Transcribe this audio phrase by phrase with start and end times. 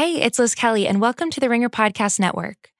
[0.00, 2.70] Hey, it's Liz Kelly, and welcome to the Ringer Podcast Network.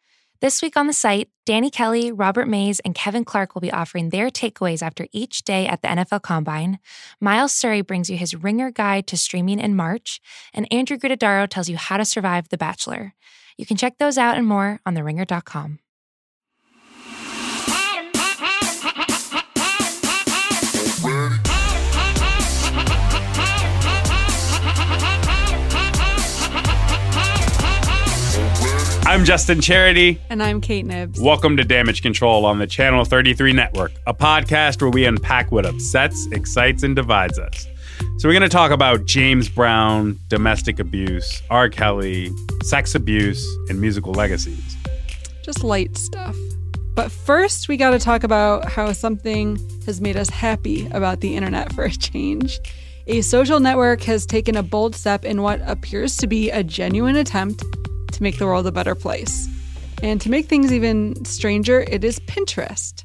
[0.41, 4.09] This week on the site, Danny Kelly, Robert Mays, and Kevin Clark will be offering
[4.09, 6.79] their takeaways after each day at the NFL Combine.
[7.21, 10.19] Miles Surrey brings you his Ringer guide to streaming in March,
[10.55, 13.13] and Andrew Gruttadaro tells you how to survive The Bachelor.
[13.59, 15.79] You can check those out and more on theringer.com.
[29.11, 30.21] I'm Justin Charity.
[30.31, 31.21] And I'm Kate Knibbs.
[31.21, 35.67] Welcome to Damage Control on the Channel 33 Network, a podcast where we unpack what
[35.67, 37.67] upsets, excites, and divides us.
[38.19, 41.69] So, we're going to talk about James Brown, domestic abuse, R.
[41.69, 42.31] Kelly,
[42.63, 44.77] sex abuse, and musical legacies.
[45.43, 46.37] Just light stuff.
[46.95, 51.35] But first, we got to talk about how something has made us happy about the
[51.35, 52.61] internet for a change.
[53.09, 57.17] A social network has taken a bold step in what appears to be a genuine
[57.17, 57.65] attempt
[58.21, 59.49] to make the world a better place.
[60.03, 63.03] And to make things even stranger, it is Pinterest.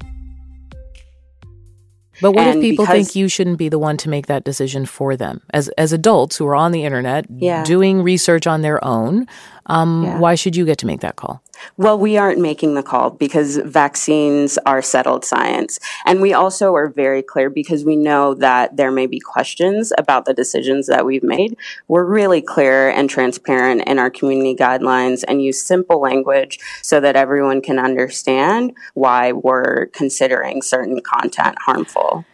[2.22, 4.44] But what And if people because- think you shouldn't be the one to make that
[4.44, 5.40] decision for them?
[5.52, 7.62] As as adults who are on the internet Yeah.
[7.64, 9.26] doing research on their own,
[9.66, 10.18] um, Yeah.
[10.18, 11.42] why should you get to make that call?
[11.76, 15.78] Well, we aren't making the call because vaccines are settled science.
[16.04, 20.24] And we also are very clear because we know that there may be questions about
[20.24, 21.56] the decisions that we've made.
[21.88, 27.16] We're really clear and transparent in our community guidelines and use simple language so that
[27.16, 32.24] everyone can understand why we're considering certain content harmful.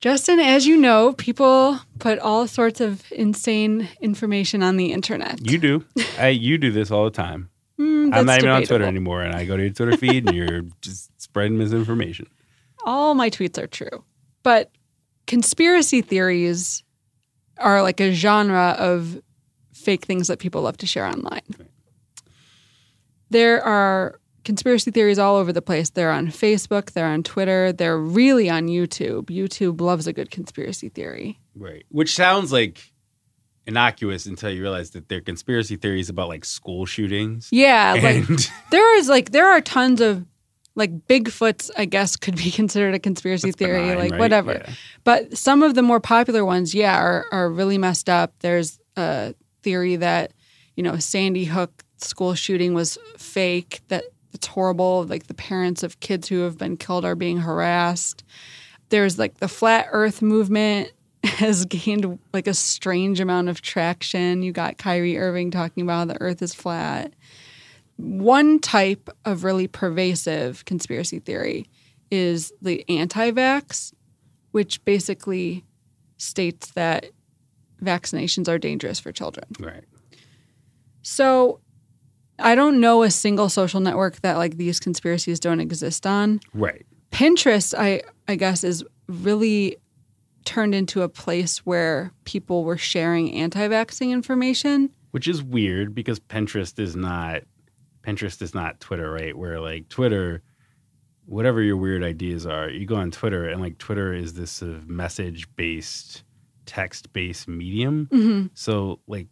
[0.00, 5.46] Justin, as you know, people put all sorts of insane information on the internet.
[5.46, 5.84] You do.
[6.18, 7.49] I, you do this all the time.
[7.80, 10.36] Hmm, I'm not even on Twitter anymore, and I go to your Twitter feed and
[10.36, 12.26] you're just spreading misinformation.
[12.84, 14.04] All my tweets are true.
[14.42, 14.70] But
[15.26, 16.84] conspiracy theories
[17.56, 19.22] are like a genre of
[19.72, 21.40] fake things that people love to share online.
[23.30, 25.88] There are conspiracy theories all over the place.
[25.88, 29.30] They're on Facebook, they're on Twitter, they're really on YouTube.
[29.30, 31.40] YouTube loves a good conspiracy theory.
[31.54, 31.86] Right.
[31.88, 32.92] Which sounds like
[33.70, 37.48] innocuous until you realize that they're conspiracy theories about like school shootings.
[37.50, 38.26] Yeah, like
[38.70, 40.26] there is like there are tons of
[40.74, 44.20] like Bigfoot's I guess could be considered a conspiracy That's theory, benign, like right?
[44.20, 44.52] whatever.
[44.52, 44.72] Yeah.
[45.04, 48.34] But some of the more popular ones, yeah, are are really messed up.
[48.40, 50.32] There's a theory that,
[50.76, 55.04] you know, Sandy Hook school shooting was fake, that it's horrible.
[55.04, 58.24] Like the parents of kids who have been killed are being harassed.
[58.88, 60.92] There's like the flat earth movement
[61.24, 64.42] has gained like a strange amount of traction.
[64.42, 67.12] You got Kyrie Irving talking about the earth is flat.
[67.96, 71.66] One type of really pervasive conspiracy theory
[72.10, 73.92] is the anti vax,
[74.52, 75.64] which basically
[76.16, 77.06] states that
[77.82, 79.46] vaccinations are dangerous for children.
[79.58, 79.84] Right.
[81.02, 81.60] So
[82.38, 86.40] I don't know a single social network that like these conspiracies don't exist on.
[86.54, 86.86] Right.
[87.12, 89.76] Pinterest, I I guess, is really
[90.44, 94.90] turned into a place where people were sharing anti-vaxxing information.
[95.10, 97.42] Which is weird because Pinterest is not
[98.02, 99.36] Pinterest is not Twitter, right?
[99.36, 100.42] Where like Twitter,
[101.26, 104.72] whatever your weird ideas are, you go on Twitter and like Twitter is this sort
[104.72, 106.22] of message based,
[106.66, 108.08] text based medium.
[108.10, 108.46] Mm-hmm.
[108.54, 109.28] So like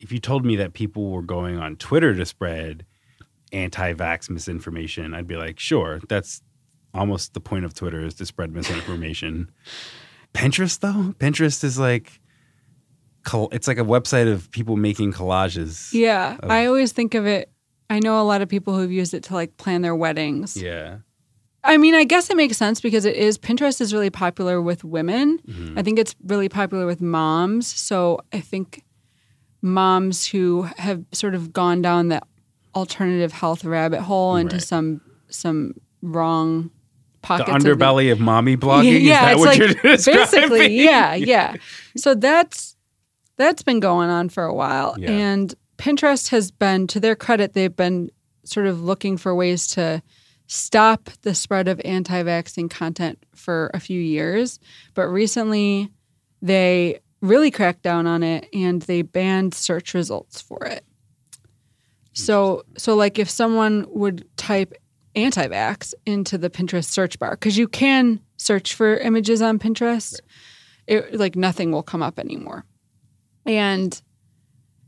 [0.00, 2.84] if you told me that people were going on Twitter to spread
[3.52, 6.42] anti-vax misinformation, I'd be like, sure, that's
[6.94, 9.50] almost the point of Twitter is to spread misinformation.
[10.34, 12.20] Pinterest though, Pinterest is like
[13.52, 15.92] it's like a website of people making collages.
[15.92, 17.50] Yeah, of- I always think of it.
[17.90, 20.56] I know a lot of people who've used it to like plan their weddings.
[20.56, 20.98] Yeah.
[21.64, 24.84] I mean, I guess it makes sense because it is Pinterest is really popular with
[24.84, 25.38] women.
[25.46, 25.78] Mhm.
[25.78, 27.66] I think it's really popular with moms.
[27.66, 28.84] So I think
[29.60, 32.20] moms who have sort of gone down the
[32.74, 34.62] alternative health rabbit hole into Right.
[34.62, 35.00] some
[35.30, 36.70] some wrong
[37.22, 37.50] The pockets.
[37.50, 39.02] of underbelly of mommy blogging.
[39.02, 41.56] Yeah, is that it's what like basically, yeah, yeah.
[41.96, 42.76] So that's
[43.36, 45.10] that's been going on for a while, Yeah.
[45.10, 48.10] and Pinterest has been, to their credit, they've been
[48.44, 50.02] sort of looking for ways to
[50.48, 54.58] stop the spread of anti-vaccine content for a few years,
[54.94, 55.88] but recently
[56.42, 60.84] they really cracked down on it and they banned search results for it.
[62.12, 64.72] So, so like if someone would type
[65.14, 70.18] anti-vax into the Pinterest search bar, because you can search for images on Pinterest,
[70.86, 72.64] it, like nothing will come up anymore.
[73.44, 74.00] And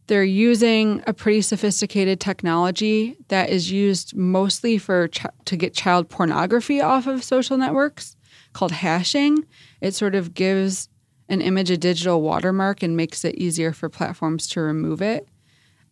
[0.07, 6.09] they're using a pretty sophisticated technology that is used mostly for ch- to get child
[6.09, 8.17] pornography off of social networks
[8.53, 9.47] called hashing.
[9.81, 10.89] It sort of gives
[11.29, 15.29] an image a digital watermark and makes it easier for platforms to remove it.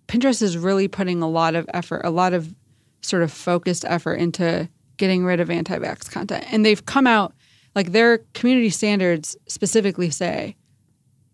[0.09, 2.53] Pinterest is really putting a lot of effort, a lot of
[3.01, 6.45] sort of focused effort into getting rid of anti-vax content.
[6.51, 7.33] And they've come out
[7.75, 10.57] like their community standards specifically say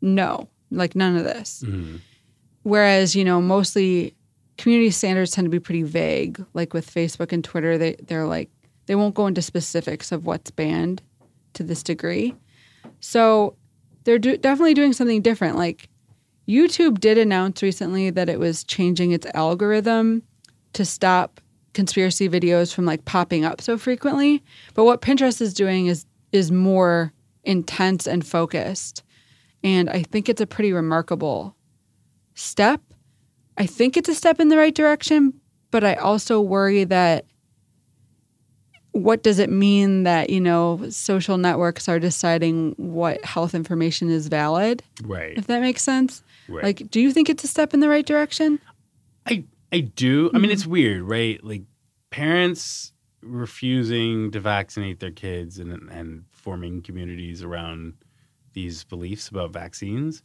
[0.03, 1.63] no, like none of this.
[1.67, 2.01] Mhm.
[2.63, 4.15] Whereas, you know, mostly
[4.59, 6.45] community standards tend to be pretty vague.
[6.55, 8.51] Like with Facebook and Twitter, they they're like
[8.87, 11.01] they won't go into specifics of what's banned
[11.55, 12.35] to this degree.
[13.01, 13.57] So
[14.05, 15.57] they're do- definitely doing something different.
[15.57, 15.89] Like
[16.47, 20.23] YouTube did announce recently that it was changing its algorithm
[20.75, 21.41] to stop
[21.75, 24.43] conspiracy videos from like popping up so frequently.
[24.75, 27.13] But what Pinterest is doing is is more
[27.45, 29.03] intense and focused.
[29.63, 31.55] And I think it's a pretty remarkable
[32.35, 32.81] step.
[33.57, 35.33] I think it's a step in the right direction,
[35.71, 37.25] but I also worry that
[38.93, 44.29] what does it mean that, you know, social networks are deciding what health information is
[44.29, 45.37] valid, Right.
[45.37, 46.23] if that makes sense?
[46.49, 46.63] Right.
[46.65, 48.61] Like, do you think it's a step in the right direction?
[49.27, 49.45] I
[49.75, 50.31] I do.
[50.35, 50.55] I mean, Mhm.
[50.55, 51.43] it's weird, right?
[51.45, 51.63] Like
[52.11, 52.93] parents
[53.23, 57.95] refusing to vaccinate their kids and and forming communities around
[58.53, 60.23] these beliefs about vaccines.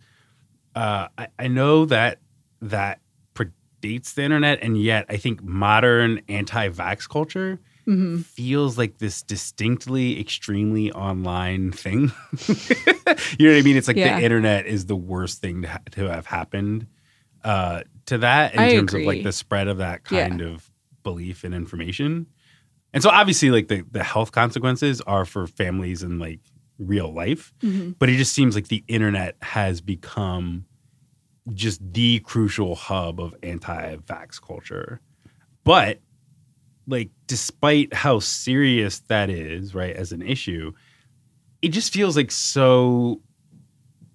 [0.75, 2.19] Uh, I, I know that
[2.61, 2.99] that
[3.33, 8.17] predates the internet, and yet I think modern anti-vax culture Mm-hmm.
[8.19, 12.11] feels like this distinctly extremely online thing.
[12.47, 13.77] you know what I mean?
[13.77, 14.19] It's like Yeah.
[14.19, 16.85] the internet is the worst thing to, ha- to have happened
[17.43, 20.27] uh, to that in I terms of like the spread of that Yeah.
[20.29, 20.69] kind of
[21.03, 22.27] belief and information.
[22.93, 26.39] And so obviously like the, the health consequences are for families and like
[26.77, 27.91] real life, Mm-hmm.
[27.99, 30.65] but it just seems like the internet has become
[31.53, 35.01] just the crucial hub of anti-vax culture.
[35.63, 35.99] But
[36.87, 40.71] like despite how serious that is, right, as an issue,
[41.61, 43.21] it just feels like so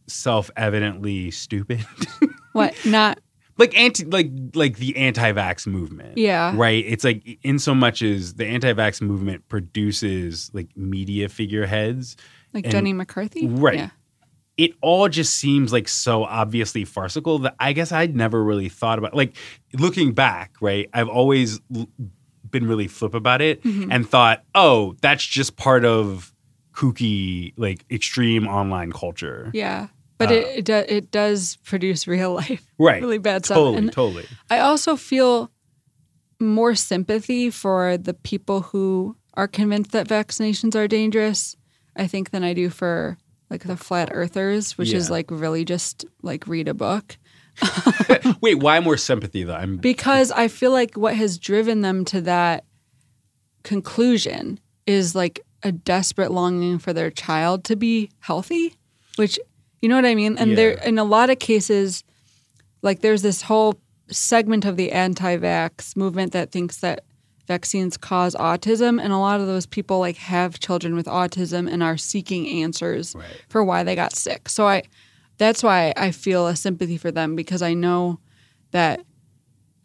[0.06, 1.84] self-evidently stupid.
[2.52, 2.72] What?
[2.86, 3.18] Not,
[3.58, 6.18] like anti like like the anti-vax movement.
[6.18, 6.52] yeah.
[6.56, 6.84] Right.
[6.86, 12.16] It's like in so much as the anti-vax movement produces like media figureheads
[12.52, 13.46] Like And- Jenny McCarthy?
[13.46, 13.76] Right.
[13.78, 13.90] Yeah.
[14.56, 18.98] it all just seems like so obviously farcical that I guess I'd never really thought
[19.00, 19.12] about.
[19.14, 19.34] Like
[19.72, 20.88] looking back, right?
[20.94, 21.88] I've always l-
[22.50, 23.88] been really flip about it Mhm.
[23.90, 26.32] and thought, oh, that's just part of
[26.72, 29.50] kooky, like extreme online culture.
[29.54, 29.88] Yeah.
[30.18, 33.02] But Uh, it, it, do, it does produce real life, Right.
[33.02, 33.56] really bad stuff.
[33.56, 33.78] Totally.
[33.78, 34.26] And totally.
[34.50, 35.50] I also feel
[36.40, 41.56] more sympathy for the people who are convinced that vaccinations are dangerous,
[41.96, 43.18] I think, than I do for
[43.50, 47.16] like the flat earthers, which is like really just like read a book.
[48.40, 49.54] Wait, why more sympathy though?
[49.54, 52.64] I'm Because I feel like what has driven them to that
[53.62, 58.74] conclusion is like a desperate longing for their child to be healthy,
[59.16, 59.38] which
[59.84, 60.38] you know what I mean?
[60.38, 62.04] And there in a lot of cases
[62.80, 63.78] like there's this whole
[64.08, 67.04] segment of the anti-vax movement that thinks that
[67.46, 71.82] vaccines cause autism and a lot of those people like have children with autism and
[71.82, 73.44] are seeking answers right.
[73.50, 74.48] for why they got sick.
[74.48, 74.84] So I
[75.36, 78.20] that's why I feel a sympathy for them because I know
[78.70, 79.04] that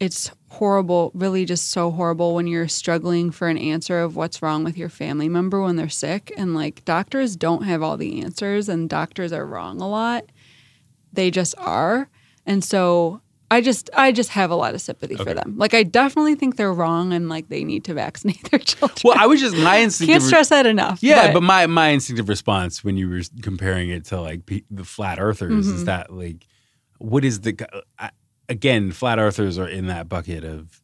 [0.00, 4.64] it's horrible, really just so horrible when you're struggling for an answer of what's wrong
[4.64, 8.68] with your family member when they're sick and like doctors don't have all the answers
[8.68, 10.24] and doctors are wrong a lot.
[11.12, 12.08] They just are.
[12.46, 13.20] And so
[13.50, 15.24] I just I just have a lot of sympathy Okay.
[15.24, 15.54] for them.
[15.58, 18.96] Like I definitely think they're wrong and like they need to vaccinate their children.
[19.04, 21.02] Well, I was just my instinctive Can't stress that enough.
[21.02, 25.18] Yeah, but, my my instinctive response when you were comparing it to like the flat
[25.20, 25.86] earthers is Mhm.
[25.86, 26.46] that like
[26.98, 27.56] what is the
[27.98, 28.10] I,
[28.50, 30.82] again flat earthers are in that bucket of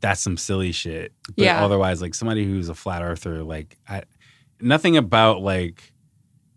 [0.00, 1.12] that's some silly shit.
[1.36, 1.64] But Yeah.
[1.64, 4.02] otherwise like somebody who's a flat earther like I
[4.60, 5.92] nothing about like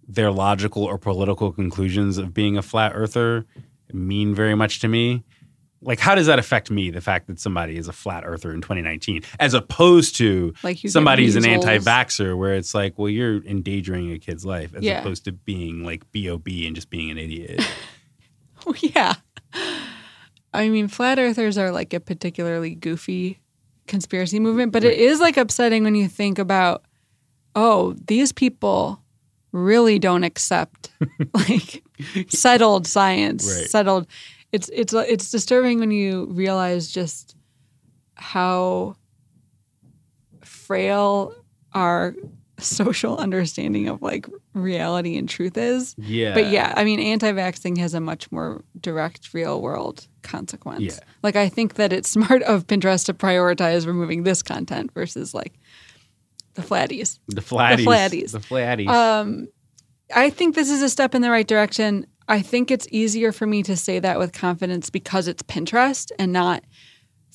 [0.07, 3.45] their logical or political conclusions of being a flat earther
[3.93, 5.23] mean very much to me.
[5.81, 8.61] Like how does that affect me the fact that somebody is a flat earther in
[8.61, 14.17] 2019 as opposed to like somebody's an anti-vaxxer where it's like well you're endangering a
[14.17, 14.99] kid's life as Yeah.
[15.01, 17.61] opposed to being like bob and just being an idiot
[18.65, 19.13] Oh, yeah.
[20.57, 23.39] I mean, flat earthers are like a particularly goofy
[23.87, 24.93] conspiracy movement, but Right.
[24.93, 26.83] it is like upsetting when you think about,
[27.55, 29.01] oh, these people
[29.51, 30.91] really don't accept
[31.33, 31.83] like
[32.29, 33.69] settled science, Right.
[33.69, 34.07] settled.
[34.51, 37.35] It's it's it's disturbing when you realize just
[38.15, 38.95] how
[40.43, 41.33] frail
[41.73, 42.15] our
[42.59, 44.27] social understanding of like
[44.61, 45.95] reality and truth is.
[45.97, 50.81] yeah But yeah, I mean, anti-vaxxing has a much more direct, real-world consequence.
[50.81, 50.99] Yeah.
[51.23, 55.53] Like, I think that it's smart of Pinterest to prioritize removing this content versus like
[56.55, 57.19] the flatties.
[57.27, 58.31] the flatties flatties.
[58.31, 59.47] the flatties Um,
[60.15, 62.07] I think this is a step in the right direction.
[62.27, 66.33] I think it's easier for me to say that with confidence because it's Pinterest and
[66.33, 66.63] not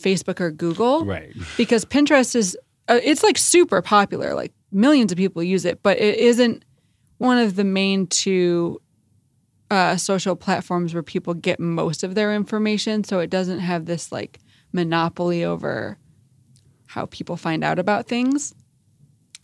[0.01, 1.05] Facebook or Google.
[1.05, 1.33] Right.
[1.57, 2.57] Because Pinterest is
[2.89, 6.65] uh, it's like super popular, like millions of people use it, but it isn't
[7.23, 8.83] one of the main two
[9.71, 13.05] uh, social platforms where people get most of their information.
[13.05, 14.41] So it doesn't have this like
[14.73, 15.99] monopoly over
[16.87, 18.53] how people find out about things.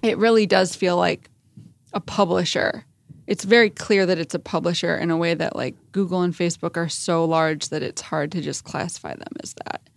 [0.02, 1.30] It really does feel like
[1.92, 2.84] a publisher.
[3.28, 6.76] It's very clear that it's a publisher in a way that like Google and Facebook
[6.76, 9.88] are so large that it's hard to just classify them as that.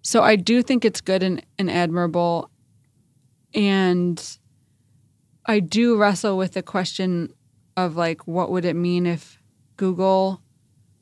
[0.00, 2.48] So I do think it's good and, and admirable.
[3.52, 4.38] And
[5.46, 7.32] I do wrestle with the question
[7.76, 9.40] of like, what would it mean if
[9.76, 10.42] Google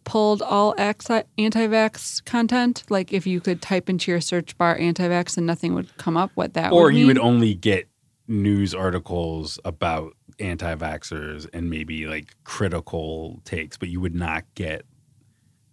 [0.05, 2.85] pulled all uh, anti vax content?
[2.91, 6.17] Like, if you could type into your search bar anti vax and nothing would come
[6.17, 7.89] up, what that or would you would only get
[8.27, 14.85] news articles about anti-vaxxers and maybe like critical takes, but you would not get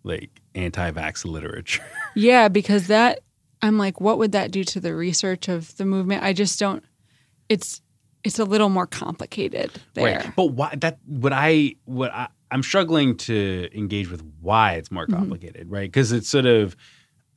[0.03, 1.83] like anti-vax literature.
[2.13, 3.19] Yeah, because that
[3.61, 6.23] I'm like, what would that do to the research of the movement?
[6.23, 6.83] I just don't.
[7.47, 7.81] It's
[8.23, 10.17] it's a little more complicated there.
[10.19, 10.35] Right.
[10.35, 15.07] But why that what I what I I'm struggling to engage with why it's more
[15.07, 15.13] Mhm.
[15.13, 15.89] complicated, right?
[15.89, 16.75] Because it's sort of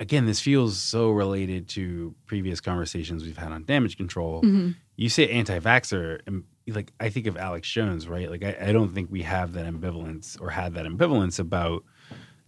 [0.00, 4.43] again, this feels so related to previous conversations we've had on damage control.
[4.43, 4.75] Mhm.
[4.97, 8.29] You say anti-vaxxer, and like I think of Alex Jones, right?
[8.31, 11.85] Like I, I don't think we have that ambivalence or had that ambivalence about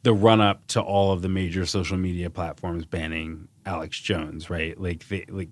[0.03, 4.79] the run up to all of the major social media platforms banning Alex Jones, right?
[4.81, 5.51] Like they like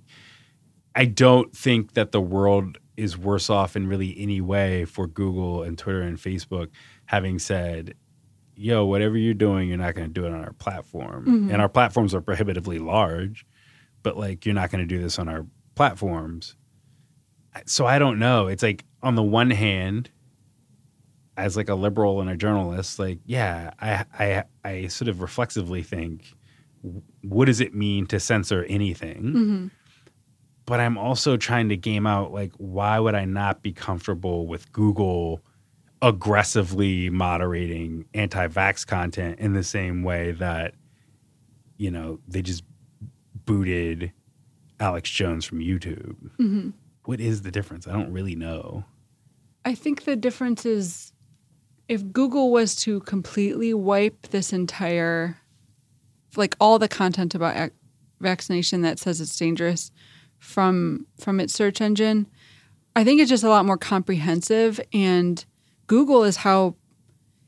[0.94, 5.62] I don't think that the world is worse off in really any way for Google
[5.62, 6.68] and Twitter and Facebook
[7.06, 7.94] having said,
[8.54, 11.26] yo, whatever you're doing, you're not going to do it on our platform.
[11.26, 11.52] Mhm.
[11.52, 13.44] And our platforms are prohibitively large,
[14.04, 16.54] but like you're not going to do this on our platforms.
[17.66, 18.46] So I don't know.
[18.46, 20.10] It's like on the one hand,
[21.36, 25.82] as like a liberal and a journalist, like yeah, I I I sort of reflexively
[25.82, 26.32] think,
[27.22, 29.22] what does it mean to censor anything?
[29.22, 29.70] Mhm.
[30.66, 34.70] But I'm also trying to game out like why would I not be comfortable with
[34.72, 35.40] Google
[36.02, 40.74] aggressively moderating anti-vax content in the same way that
[41.78, 42.62] you know they just
[43.46, 44.12] booted
[44.80, 46.16] Alex Jones from YouTube.
[46.38, 46.72] Mhm.
[47.04, 47.86] What is the difference?
[47.86, 48.84] I don't really know.
[49.64, 51.12] I think the difference is
[51.88, 55.38] if Google was to completely wipe this entire,
[56.36, 57.72] like all the content about ac-
[58.20, 59.90] vaccination that says it's dangerous
[60.44, 62.28] from from its search engine,
[62.94, 64.78] I think it's just a lot more comprehensive.
[64.92, 65.44] And
[65.86, 66.76] Google is how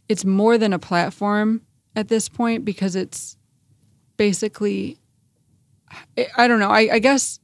[0.09, 1.63] it's more than a platform
[1.95, 3.37] at this point because it's
[4.17, 4.99] basically,
[6.37, 6.71] I, don't know.
[6.71, 7.39] I, I guess,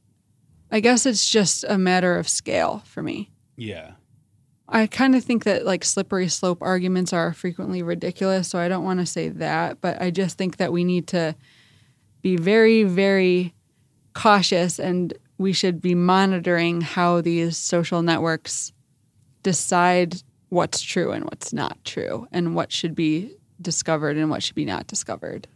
[0.71, 3.31] I guess it's just a matter of scale for me.
[3.55, 3.91] Yeah.
[4.67, 8.83] I kind of think that like slippery slope arguments are frequently ridiculous, so I don't
[8.83, 11.35] want to say that, but I just think that we need to
[12.21, 13.53] be very, very
[14.13, 18.71] cautious and we should be monitoring how these social networks
[19.43, 20.15] decide
[20.47, 24.65] what's true and what's not true and what should be discovered and what should be
[24.65, 25.47] not discovered.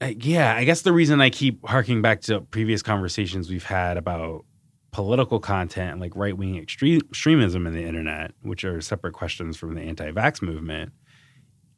[0.00, 3.96] Uh, yeah, I guess the reason I keep harking back to previous conversations we've had
[3.96, 4.44] about
[4.90, 9.56] political content and like right wing extreme, extremism in the internet, which are separate questions
[9.56, 10.92] from the anti vax movement,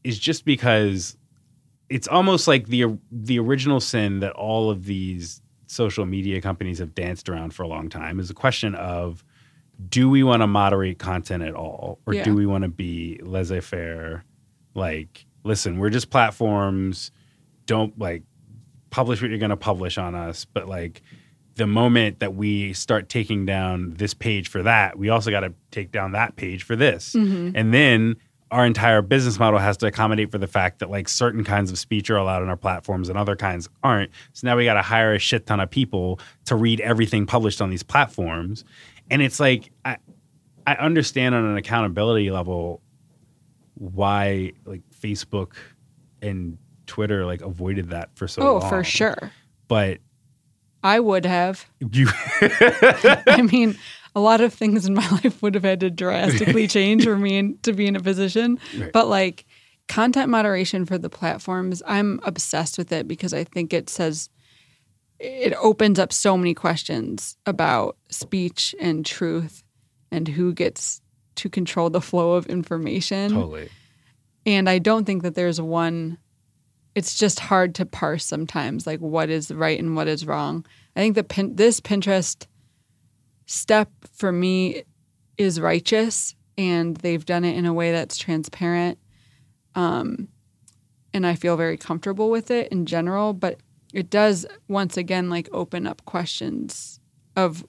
[0.04, 1.18] is just because
[1.90, 5.41] it's almost like the the original sin that all of these
[5.72, 9.24] social media companies have danced around for a long time is a question of
[9.88, 11.98] do we want to moderate content at all?
[12.06, 12.24] Or Yeah.
[12.24, 14.22] do we want to be laissez-faire?
[14.74, 17.10] Like listen we're just platforms.
[17.66, 18.22] Don't like
[18.90, 20.44] publish what you're going to publish on us.
[20.44, 21.00] But like
[21.54, 25.54] the moment that we start taking down this page for that we also got to
[25.70, 27.14] take down that page for this.
[27.14, 27.56] Mm-hmm.
[27.56, 28.16] And then
[28.52, 31.78] our entire business model has to accommodate for the fact that like certain kinds of
[31.78, 34.82] speech are allowed on our platforms and other kinds aren't so now we got to
[34.82, 38.64] hire a shit ton of people to read everything published on these platforms
[39.10, 39.96] and it's like i
[40.66, 42.82] i understand on an accountability level
[43.74, 45.54] why like facebook
[46.20, 49.32] and twitter like avoided that for so oh, long for sure.
[49.66, 49.98] but
[50.84, 51.64] I would have.
[51.92, 52.08] you
[52.40, 53.78] I mean,
[54.14, 57.38] a lot of things in my life would have had to drastically change for me
[57.38, 58.58] in- to be in a position.
[58.76, 58.92] Right.
[58.92, 59.46] But like
[59.88, 64.28] content moderation for the platforms, I'm obsessed with it because I think it says
[65.18, 69.62] it opens up so many questions about speech and truth
[70.10, 71.00] and who gets
[71.36, 73.30] to control the flow of information.
[73.30, 73.68] totally
[74.44, 76.18] And I don't think that there's one
[76.94, 80.66] it's just hard to parse sometimes like what is right and what is wrong.
[80.94, 82.46] I think the pin, this Pinterest
[83.46, 84.84] step for me
[85.36, 88.98] is righteous and they've done it in a way that's transparent.
[89.74, 90.28] Um,
[91.14, 93.58] and I feel very comfortable with it in general, but
[93.92, 97.00] it does once again like open up questions
[97.36, 97.64] of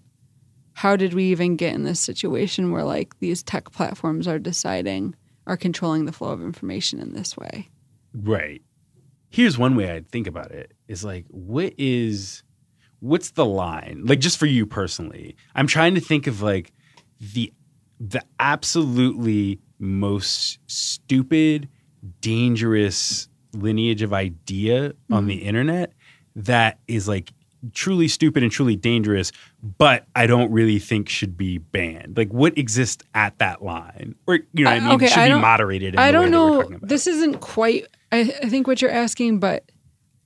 [0.73, 5.15] how did we even get in this situation where like these tech platforms are deciding
[5.45, 7.69] are controlling the flow of information in this way
[8.13, 8.61] Right.
[9.29, 12.43] Here's one way I'd think about it is like, what is,
[13.03, 14.03] what's the line?
[14.05, 16.71] Like, just for you personally, I'm trying to think of like
[17.19, 17.51] the,
[17.99, 21.67] the absolutely most stupid,
[22.21, 25.93] dangerous lineage of idea on the internet
[26.35, 27.31] that is like
[27.73, 29.31] truly stupid and truly dangerous,
[29.61, 32.17] but I don't really think should be banned.
[32.17, 35.17] Like, what exists at that line, or you know, what I Uh, mean, okay, should
[35.19, 35.93] I be moderated.
[35.95, 36.61] In I don't know.
[36.61, 36.89] talking about.
[36.89, 37.85] This isn't quite.
[38.11, 39.69] I, I think what you're asking, but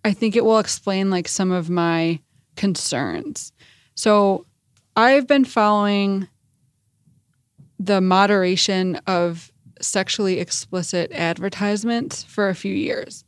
[0.06, 2.20] I think it will explain like some of my
[2.58, 3.52] concerns.
[3.96, 4.46] So
[4.96, 6.28] I've been following
[7.80, 13.24] the moderation of sexually explicit advertisements for a few years.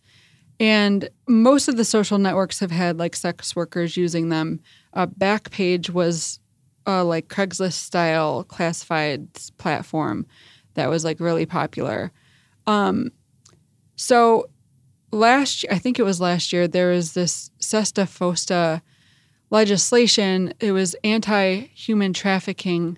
[0.59, 4.59] And most of the social networks have had like sex workers using them.
[4.93, 6.39] Uh, Backpage was
[6.85, 10.25] a like Craigslist style classifieds platform
[10.73, 12.11] that was like really popular.
[12.67, 13.11] Um,
[13.95, 14.49] so
[15.11, 18.81] last I think it was last year, there was this Sesta Fosta
[19.49, 20.53] legislation.
[20.59, 22.97] It was anti human trafficking.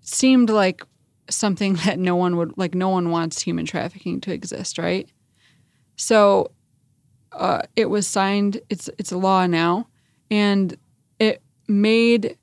[0.00, 0.82] Seemed like
[1.28, 2.74] something that no one would like.
[2.74, 5.08] No one wants human trafficking to exist, right?
[5.96, 6.50] So
[7.32, 8.60] uh, it was signed.
[8.68, 9.88] It's it's a law now,
[10.30, 10.76] and
[11.18, 12.36] it made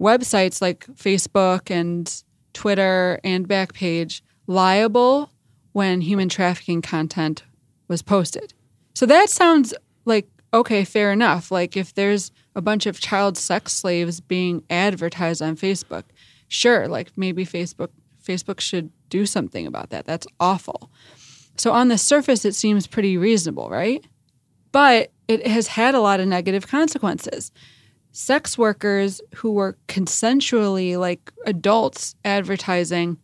[0.00, 2.22] websites like Facebook and
[2.52, 5.30] Twitter and Backpage liable
[5.72, 7.42] when human trafficking content
[7.88, 8.54] was posted.
[8.94, 9.74] So that sounds
[10.04, 11.50] like okay, fair enough.
[11.50, 16.04] Like if there's a bunch of child sex slaves being advertised on Facebook,
[16.48, 17.90] sure, like maybe Facebook
[18.22, 20.06] Facebook should do something about that.
[20.06, 20.90] That's awful.
[21.56, 24.04] So on the surface it seems pretty reasonable, right?
[24.72, 27.52] But it has had a lot of negative consequences
[28.14, 33.18] sex workers who were consensually like adults advertising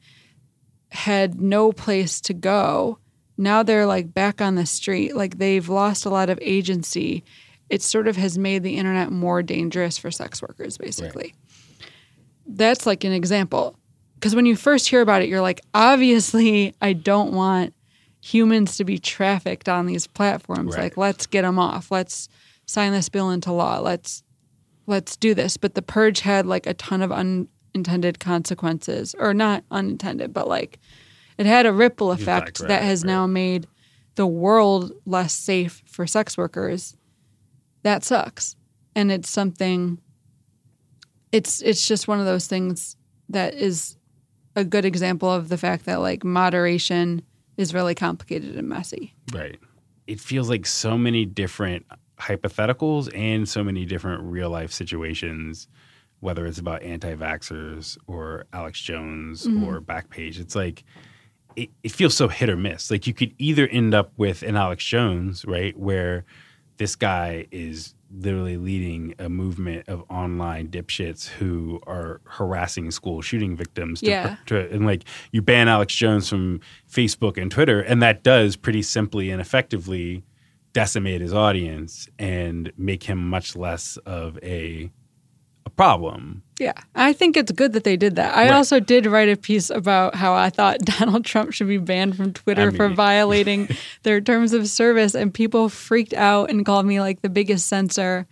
[0.90, 2.99] had no place to go.
[3.38, 7.25] Now they're like back on the street, like they've lost a lot of agency.
[7.71, 11.35] It sort of has made the internet more dangerous for sex workers, basically.
[12.47, 13.77] That's like an example.
[14.15, 17.73] Because when you first hear about it, you're like, obviously, I don't want
[18.21, 20.75] humans to be trafficked on these platforms.
[20.75, 20.85] Right.
[20.85, 21.91] Like, let's get them off.
[21.91, 22.29] Let's
[22.67, 23.79] sign this bill into law.
[23.79, 24.23] Let's
[24.87, 25.57] let's do this.
[25.57, 30.79] But the purge had like a ton of unintended consequences, or not unintended, but like
[31.39, 33.11] it had a ripple effect right, that has right.
[33.11, 33.67] now made
[34.17, 36.97] the world less safe for sex workers.
[37.83, 38.57] That sucks,
[38.95, 39.99] and it's something.
[41.33, 42.97] It's it's just one of those things
[43.29, 43.97] that is
[44.57, 47.23] a good example of the fact that like moderation
[47.57, 49.14] is really complicated and messy.
[49.33, 49.59] Right.
[50.07, 51.87] It feels like so many different
[52.19, 55.69] hypotheticals and so many different real life situations,
[56.21, 59.64] whether it's about anti vaxxers or Alex Jones mm-hmm.
[59.64, 60.38] or Backpage.
[60.38, 60.85] It's like,
[61.57, 62.90] it, it feels so hit or miss.
[62.90, 66.25] Like you could either end up with an Alex Jones, right, where
[66.81, 73.55] this guy is literally leading a movement of online dipshits who are harassing school shooting
[73.55, 74.01] victims.
[74.01, 74.37] To, Yeah.
[74.47, 78.81] to, and like you ban Alex Jones from Facebook and Twitter, and that does pretty
[78.81, 80.25] simply and effectively
[80.73, 84.90] decimate his audience and make him much less of a a
[85.81, 86.43] problem.
[86.59, 88.37] Yeah, I think it's good that they did that.
[88.37, 88.53] I Right.
[88.53, 92.35] also did write a piece about how I thought Donald Trump should be banned from
[92.35, 93.66] Twitter I for violating
[94.03, 98.27] their terms of service, and people freaked out and called me like the biggest censor.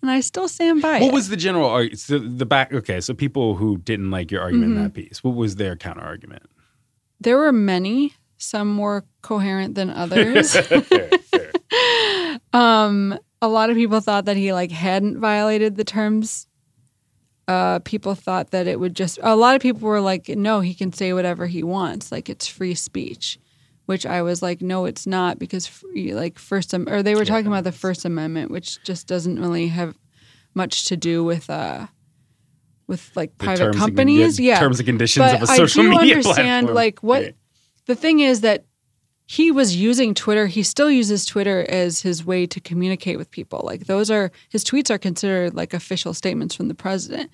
[0.00, 1.12] And I still stand by What it.
[1.12, 1.98] was the general argument?
[2.00, 4.78] So the back, okay, so people who didn't like your argument Mm-hmm.
[4.78, 6.44] in that piece, what was their counter argument?
[7.20, 10.56] there were many, some more coherent than others.
[12.52, 16.46] um, a lot of people thought that he like hadn't violated the terms.
[17.52, 19.18] Uh, people thought that it would just.
[19.22, 22.10] A lot of people were like, "No, he can say whatever he wants.
[22.10, 23.38] Like it's free speech,"
[23.86, 27.24] which I was like, "No, it's not," because free, like First Am- or they were
[27.26, 29.96] talking about the First Amendment, which just doesn't really have
[30.54, 31.86] much to do with uh
[32.86, 34.38] with like The private and companies.
[34.38, 36.74] condi- yeah, terms and conditions but of a social I do media understand platform.
[36.74, 37.36] like what Right.
[37.86, 38.64] the thing is that
[39.26, 40.46] he was using Twitter.
[40.46, 43.62] He still uses Twitter as his way to communicate with people.
[43.64, 47.30] Like those are his tweets are considered like official statements from the president.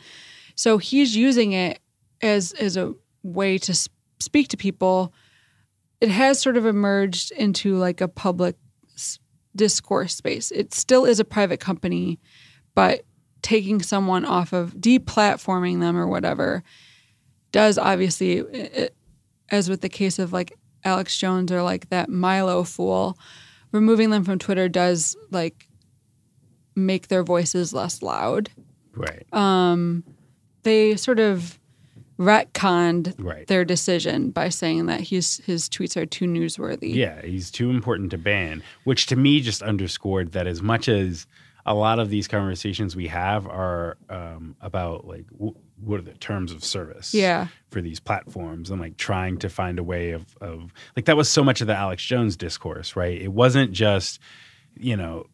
[0.54, 1.80] So he's using it
[2.20, 3.74] as as a way to
[4.20, 5.12] speak to people.
[6.00, 8.56] It has sort of emerged into like a public
[9.56, 10.50] discourse space.
[10.50, 12.20] It still is a private company,
[12.74, 13.04] but
[13.42, 16.62] taking someone off of deplatforming them or whatever
[17.50, 18.94] does obviously, it,
[19.50, 23.18] as with the case of like Alex Jones or like that Milo fool,
[23.72, 25.68] removing them from Twitter does like
[26.74, 28.50] make their voices less loud.
[28.94, 29.26] Right.
[29.32, 30.04] Um,
[30.62, 31.58] they sort of
[32.18, 33.46] retconned right.
[33.46, 36.94] their decision by saying that his his tweets are too newsworthy.
[36.94, 41.26] Yeah, he's too important to ban, which to me just underscored that as much as
[41.64, 46.12] a lot of these conversations we have are um, about like w- what are the
[46.14, 47.48] terms of service Yeah.
[47.70, 51.28] for these platforms and like trying to find a way of, of like that was
[51.28, 53.20] so much of the Alex Jones discourse, right?
[53.20, 54.20] It wasn't just,
[54.76, 55.26] you know,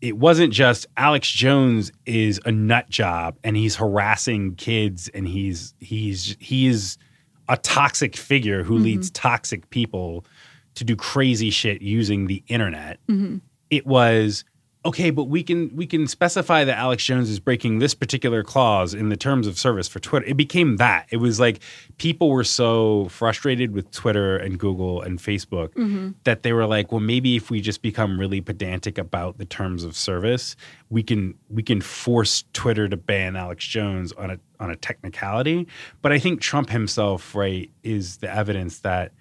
[0.00, 5.74] it wasn't just Alex Jones is a nut job and he's harassing kids and he's
[5.78, 6.98] he's he's
[7.48, 8.84] a toxic figure who mm-hmm.
[8.84, 10.24] leads toxic people
[10.74, 12.98] to do crazy shit using the internet.
[13.08, 13.38] Mm-hmm.
[13.70, 14.44] It was
[14.86, 18.92] okay, but we can we can specify that Alex Jones is breaking this particular clause
[18.92, 20.26] in the terms of service for Twitter.
[20.26, 21.06] It became that.
[21.10, 21.60] It was like
[21.98, 26.10] people were so frustrated with Twitter and Google and Facebook mm-hmm.
[26.24, 29.84] that they were like, well, maybe if we just become really pedantic about the terms
[29.84, 30.54] of service,
[30.90, 35.66] we can we can force Twitter to ban Alex Jones on a on a technicality.
[36.02, 39.12] But I think Trump himself, right, is the evidence that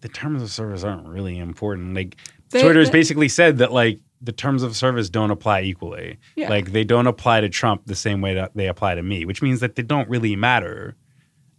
[0.00, 1.94] the terms of service aren't really important.
[1.94, 2.16] Like
[2.50, 6.18] They- Twitter's they- basically said that like the terms of service don't apply equally.
[6.36, 6.48] Yeah.
[6.48, 9.42] Like they don't apply to Trump the same way that they apply to me, which
[9.42, 10.96] means that they don't really matter.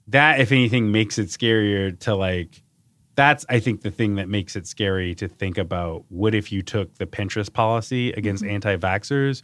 [0.07, 2.63] That, if anything, makes it scarier to like.
[3.15, 6.05] That's I think the thing that makes it scary to think about.
[6.09, 8.53] What if you took the Pinterest policy against Mm-hmm.
[8.55, 9.41] anti-vaxxers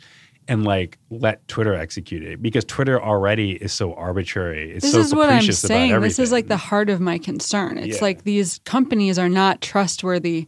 [0.47, 4.71] and like let Twitter execute it because Twitter already is so arbitrary.
[4.71, 5.99] It's This so is what I'm saying.
[6.01, 7.77] This is like the heart of my concern.
[7.77, 8.03] It's Yeah.
[8.03, 10.47] like these companies are not trustworthy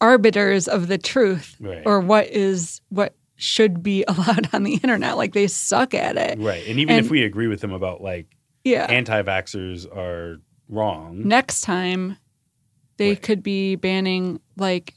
[0.00, 1.82] arbiters of the truth Right.
[1.86, 5.16] or what is what should be allowed on the internet.
[5.16, 6.38] Like they suck at it.
[6.38, 6.66] right.
[6.66, 8.26] And even And- if we agree with them about like
[8.64, 8.86] Yeah.
[8.86, 12.16] anti-vaxxers are wrong, Next time
[12.96, 13.22] they Right.
[13.22, 14.94] could be banning like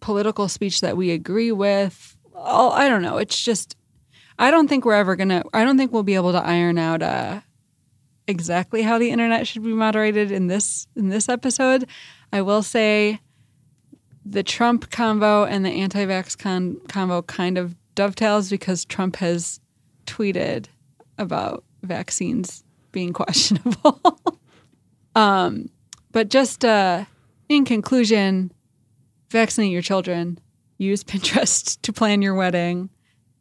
[0.00, 2.16] political speech that we agree with.
[2.34, 3.16] Oh, I don't know.
[3.18, 3.76] It's just
[4.38, 7.02] I don't think we're ever gonna I don't think we'll be able to iron out
[7.02, 7.40] uh
[8.28, 11.86] exactly how the internet should be moderated in this in this episode.
[12.32, 13.20] I will say
[14.28, 19.60] the Trump convo and the anti-vax con- convo kind of dovetails because Trump has
[20.06, 20.66] tweeted
[21.18, 24.00] about vaccines being questionable.
[25.14, 25.70] um,
[26.12, 27.04] but just uh,
[27.48, 28.52] in conclusion,
[29.30, 30.38] vaccinate your children.
[30.78, 32.90] Use Pinterest to plan your wedding,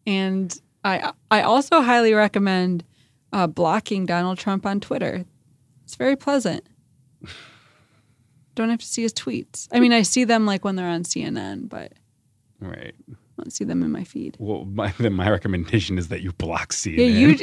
[0.08, 2.86] and I I also highly recommend
[3.34, 5.26] uh, blocking Donald Trump on Twitter.
[5.84, 6.66] It's very pleasant.
[8.56, 9.68] Don't have to see his tweets.
[9.72, 11.94] I mean, I see them like when they're on CNN, but
[12.62, 12.96] right.
[13.10, 14.38] I don't see them in my feed.
[14.40, 16.98] Well, my, then my recommendation is that you block CNN.
[16.98, 17.38] Yeah, you.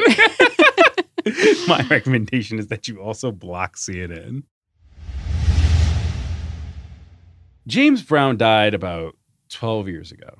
[1.69, 4.45] my recommendation is that you also block CNN.
[7.67, 9.17] James Brown died about
[9.51, 10.39] 12 years ago.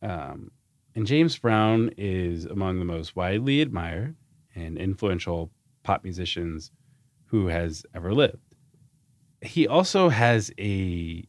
[0.00, 0.50] Um,
[0.94, 4.16] and James Brown is among the most widely admired
[4.54, 5.50] and influential
[5.82, 6.70] pop musicians
[7.26, 8.51] who has ever lived.
[9.42, 11.24] He also has a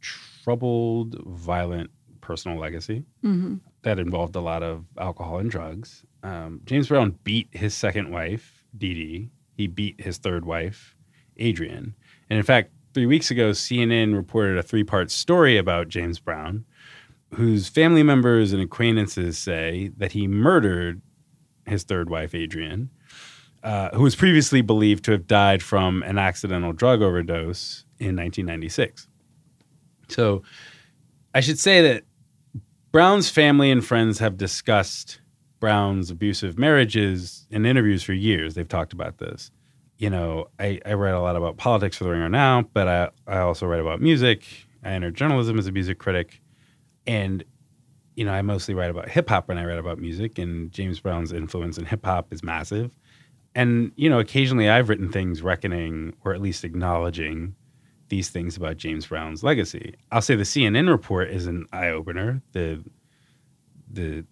[0.00, 6.04] troubled, violent personal legacy hmm that involved a lot of alcohol and drugs.
[6.24, 9.30] Um, James Brown beat his second wife, Dee Dee.
[9.56, 10.96] He beat his third wife,
[11.40, 11.94] Adrienne.
[12.28, 16.64] And in fact, three weeks ago, CNN reported a three part story about James Brown,
[17.34, 21.00] whose family members and acquaintances say that he murdered
[21.66, 22.90] his third wife, Adrienne,
[23.62, 29.08] uh, who was previously believed to have died from an accidental drug overdose in 1996.
[30.08, 30.42] So
[31.34, 32.04] I should say that
[32.92, 35.20] Brown's family and friends have discussed
[35.60, 38.54] Brown's abusive marriages in interviews for years.
[38.54, 39.50] They've talked about this.
[39.98, 43.10] You know, I, I write a lot about politics for The Ringer now, but I,
[43.26, 44.44] I also write about music.
[44.84, 46.40] I entered journalism as a music critic.
[47.06, 47.42] And,
[48.14, 51.00] you know, I mostly write about hip hop when I write about music, and James
[51.00, 52.92] Brown's influence in hip hop is massive.
[53.58, 57.56] And, you know, occasionally I've written things reckoning or at least acknowledging
[58.08, 59.96] these things about James Brown's legacy.
[60.12, 62.40] I'll say the CNN report is an eye opener.
[62.52, 62.84] The
[63.90, 64.24] the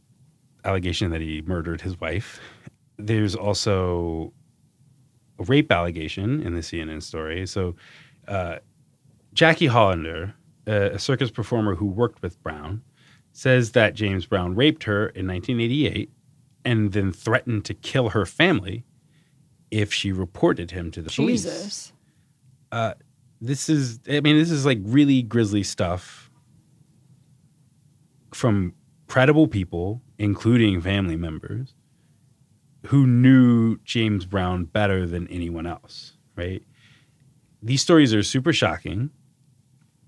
[0.64, 2.38] allegation that he murdered his wife.
[2.98, 4.32] There's also
[5.40, 7.48] a rape allegation in the CNN story.
[7.48, 7.74] So
[8.28, 8.58] uh,
[9.32, 10.34] Jacque Hollander,
[10.68, 12.80] a, a circus performer who worked with Brown,
[13.32, 16.12] says that James Brown raped her in 1988
[16.64, 18.84] and then threatened to kill her family
[19.80, 21.92] if she reported him to the police Jesus.
[22.72, 22.94] Uh,
[23.40, 26.30] this is i mean this is like really grisly stuff
[28.32, 28.72] from
[29.06, 31.74] credible people including family members
[32.86, 36.62] who knew james brown better than anyone else right
[37.66, 39.10] these stories are super shocking,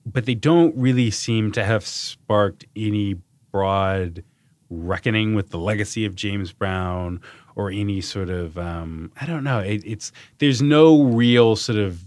[0.07, 3.17] but they don't really seem to have sparked any
[3.51, 4.23] broad
[4.71, 7.21] reckoning with the legacy of James Brown
[7.59, 9.59] or any sort of um, I don't know.
[9.59, 12.01] It, it's there's no real sort of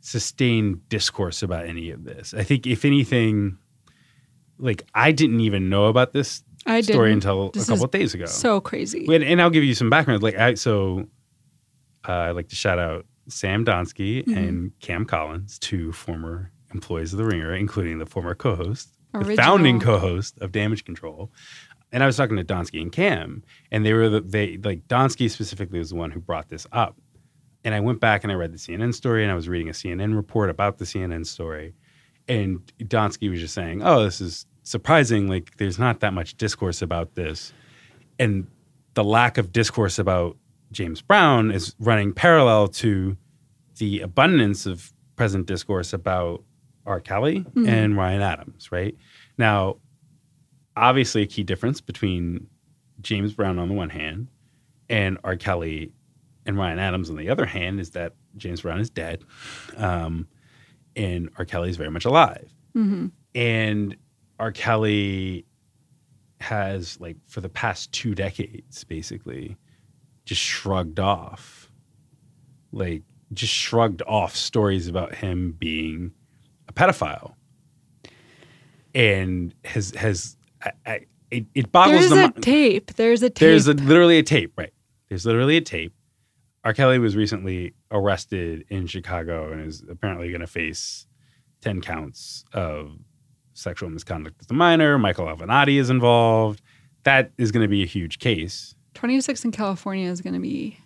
[0.00, 2.32] sustained discourse about any of this.
[2.32, 3.58] I think if anything,
[4.58, 7.24] like I didn't even know about this I story didn't.
[7.24, 8.26] until This a couple days ago.
[8.26, 9.06] So crazy.
[9.12, 10.22] and, and I'll give you some background.
[10.22, 11.06] Like I so
[12.08, 14.34] uh, I'd like to shout out Sam Donsky Mm-hmm.
[14.38, 19.80] and Cam Collins, two former employees of the Ringer, including the former co-host, the founding
[19.80, 21.32] co-host of Damage Control.
[21.96, 25.30] And I was talking to Donsky and Cam, and they were the, they like Donsky
[25.30, 26.94] specifically was the one who brought this up.
[27.64, 29.72] And I went back and I read the CNN story, and I was reading a
[29.72, 31.72] CNN report about the CNN story,
[32.28, 35.26] and Donsky was just saying, "Oh, this is surprising.
[35.26, 37.54] Like, there's not that much discourse about this."
[38.18, 38.46] and
[38.92, 40.36] the lack of discourse about
[40.72, 43.16] James Brown is running parallel to
[43.78, 46.44] the abundance of present discourse about
[46.84, 47.00] R.
[47.00, 47.66] Kelly mm-hmm.
[47.66, 48.96] and Ryan Adams, right?
[49.38, 49.76] Now,
[50.76, 52.46] obviously, a key difference between
[53.00, 54.28] James Brown on the one hand
[54.88, 55.36] and R.
[55.36, 55.92] Kelly
[56.44, 59.24] and Ryan Adams on the other hand is that James Brown is dead
[59.76, 60.28] um,
[60.94, 61.44] and R.
[61.44, 62.52] Kelly is very much alive.
[62.72, 63.96] hmm And
[64.38, 64.52] R.
[64.52, 65.46] Kelly
[66.40, 69.56] has, like, for the past two decades, basically,
[70.24, 71.70] just shrugged off,
[72.72, 76.12] like, just shrugged off stories about him being
[76.68, 77.34] a pedophile,
[78.94, 82.94] and has has I, I, it, it boggles There's the a tape.
[82.94, 83.38] There's a tape.
[83.40, 84.72] there's a, literally a tape, right?
[85.08, 85.92] There's literally a tape.
[86.64, 86.72] R.
[86.74, 91.06] Kelly was recently arrested in Chicago and is apparently going to face
[91.60, 92.98] 10 counts of
[93.54, 94.98] sexual misconduct with a minor.
[94.98, 96.60] Michael Avenatti is involved.
[97.04, 98.74] That is going to be a huge case.
[98.94, 100.78] 26 in California is going to be.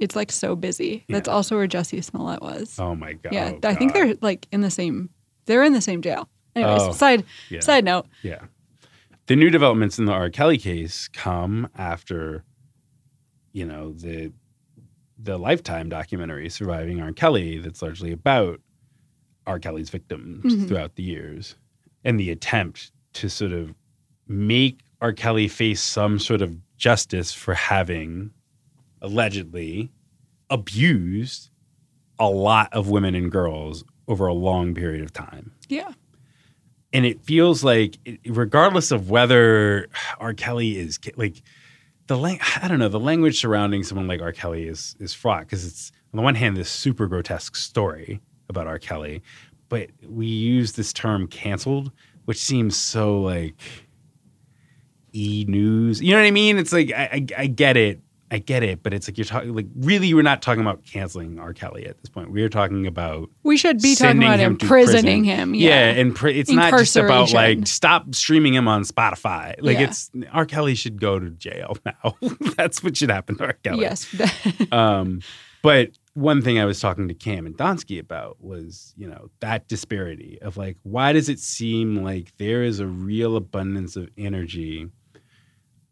[0.00, 1.04] It's like so busy.
[1.08, 2.78] That's also where Jussie Smollett was.
[2.78, 3.32] Oh my God.
[3.32, 5.10] yeah, Oh, I think they're like in the same.
[5.46, 6.28] They're in the same jail.
[6.54, 7.60] Anyways, Oh, side yeah.
[7.60, 8.06] side note.
[8.22, 8.42] Yeah.
[9.26, 10.30] The new developments in the R.
[10.30, 12.44] Kelly case come after,
[13.52, 14.32] you know, the
[15.18, 17.12] the Lifetime documentary "Surviving R.
[17.12, 18.60] Kelly" that's largely about
[19.46, 19.58] R.
[19.58, 20.68] Kelly's victims Mhm.
[20.68, 21.56] throughout the years,
[22.04, 23.74] and the attempt to sort of
[24.28, 25.12] make R.
[25.12, 28.30] Kelly face some sort of justice for having
[29.00, 29.90] allegedly
[30.50, 31.50] abused
[32.18, 35.92] a lot of women and girls over a long period of time Yeah.
[36.92, 40.34] And it feels like regardless of whether R.
[40.34, 41.42] Kelly is like
[42.06, 44.32] the lang- I don't know the language surrounding someone like R.
[44.32, 48.66] Kelly is is fraught because it's on the one hand this super grotesque story about
[48.66, 48.78] R.
[48.78, 49.22] Kelly,
[49.68, 51.90] but we use this term canceled,
[52.24, 53.54] which seems so like
[55.12, 56.00] e news.
[56.00, 56.58] You know what I mean?
[56.58, 58.00] It's like I, I, I get it.
[58.30, 61.38] I get it, but it's like you're talking like really we're not talking about canceling
[61.38, 61.52] R.
[61.52, 62.32] Kelly at this point.
[62.32, 65.24] We're talking about We should be talking about him imprisoning prison.
[65.24, 65.54] him.
[65.54, 66.00] Yeah, Yeah.
[66.00, 69.54] and pr- it's not just about like stop streaming him on Spotify.
[69.60, 69.84] Like Yeah.
[69.84, 70.44] it's R.
[70.44, 72.16] Kelly should go to jail now.
[72.56, 73.52] That's what should happen to R.
[73.62, 73.82] Kelly.
[73.82, 74.06] yes.
[74.72, 75.20] Um,
[75.62, 79.68] but one thing I was talking to Cam and Donsky about was, you know, that
[79.68, 84.88] disparity of like, why does it seem like there is a real abundance of energy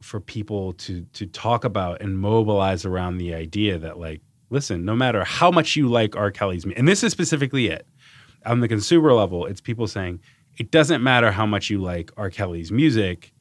[0.05, 4.95] for people to to talk about and mobilize around the idea that like, listen, no
[4.95, 6.31] matter how much you like R.
[6.31, 7.87] Kelly's, mu- and this is specifically it
[8.47, 10.21] on the consumer level, it's people saying
[10.59, 12.31] it doesn't matter how much you like R.
[12.31, 13.33] Kelly's music.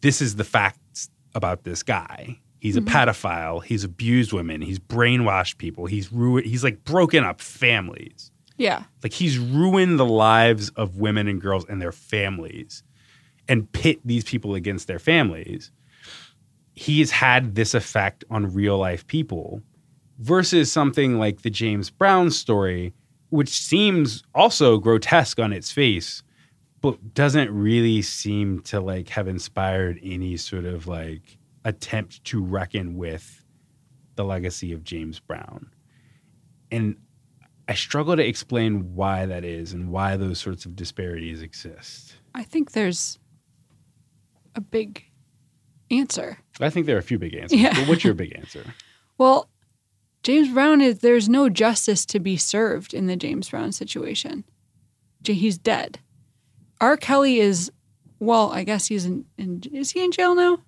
[0.00, 2.38] This is the facts about this guy.
[2.60, 2.86] He's Mhm.
[2.86, 3.62] a pedophile.
[3.64, 4.60] He's abused women.
[4.62, 5.86] He's brainwashed people.
[5.86, 6.46] He's ruined.
[6.46, 8.30] He's like broken up families.
[8.56, 8.84] yeah.
[9.02, 12.84] Like he's ruined the lives of women and girls and their families,
[13.48, 15.70] and pit these people against their families.
[16.74, 19.62] He's had this effect on real life people,
[20.18, 22.94] versus something like the James Brown story,
[23.30, 26.22] which seems also grotesque on its face,
[26.80, 32.96] but doesn't really seem to like have inspired any sort of like attempt to reckon
[32.96, 33.44] with
[34.14, 35.70] the legacy of James Brown.
[36.70, 36.96] And
[37.68, 42.16] I struggle to explain why that is and why those sorts of disparities exist.
[42.34, 43.18] I think there's
[44.54, 45.04] a big
[45.90, 46.38] answer.
[46.60, 47.60] I think there are a few big answers.
[47.60, 47.74] Yeah.
[47.74, 48.64] But what's your big answer?
[49.18, 49.48] Well,
[50.24, 54.42] James Brown is there's no justice to be served in the James Brown situation.
[55.24, 56.00] He's dead.
[56.80, 56.96] R.
[56.96, 57.70] Kelly is
[58.18, 60.58] well, I guess he's in, in is he in jail now?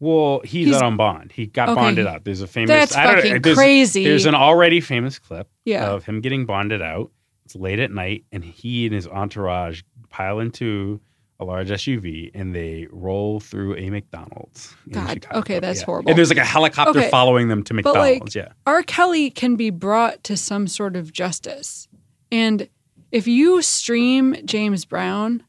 [0.00, 1.32] Well, he's, He's- out on bond.
[1.32, 1.80] He got Okay.
[1.80, 2.24] bonded out.
[2.24, 2.68] There's a famous.
[2.68, 4.04] That's I don't fucking there's- crazy.
[4.04, 5.90] There's an already famous clip Yeah.
[5.90, 7.10] of him getting bonded out.
[7.44, 11.00] It's late at night, and he and his entourage pile into
[11.40, 14.74] a large SUV and they roll through a McDonald's.
[14.90, 15.86] God, okay, that's Yeah.
[15.86, 16.10] horrible.
[16.10, 18.36] And there's like a helicopter Okay, following them to but, like, McDonald's.
[18.36, 18.48] yeah.
[18.66, 18.82] R.
[18.84, 21.88] Kelly can be brought to some sort of justice.
[22.30, 22.68] And
[23.10, 25.42] if you stream James Brown,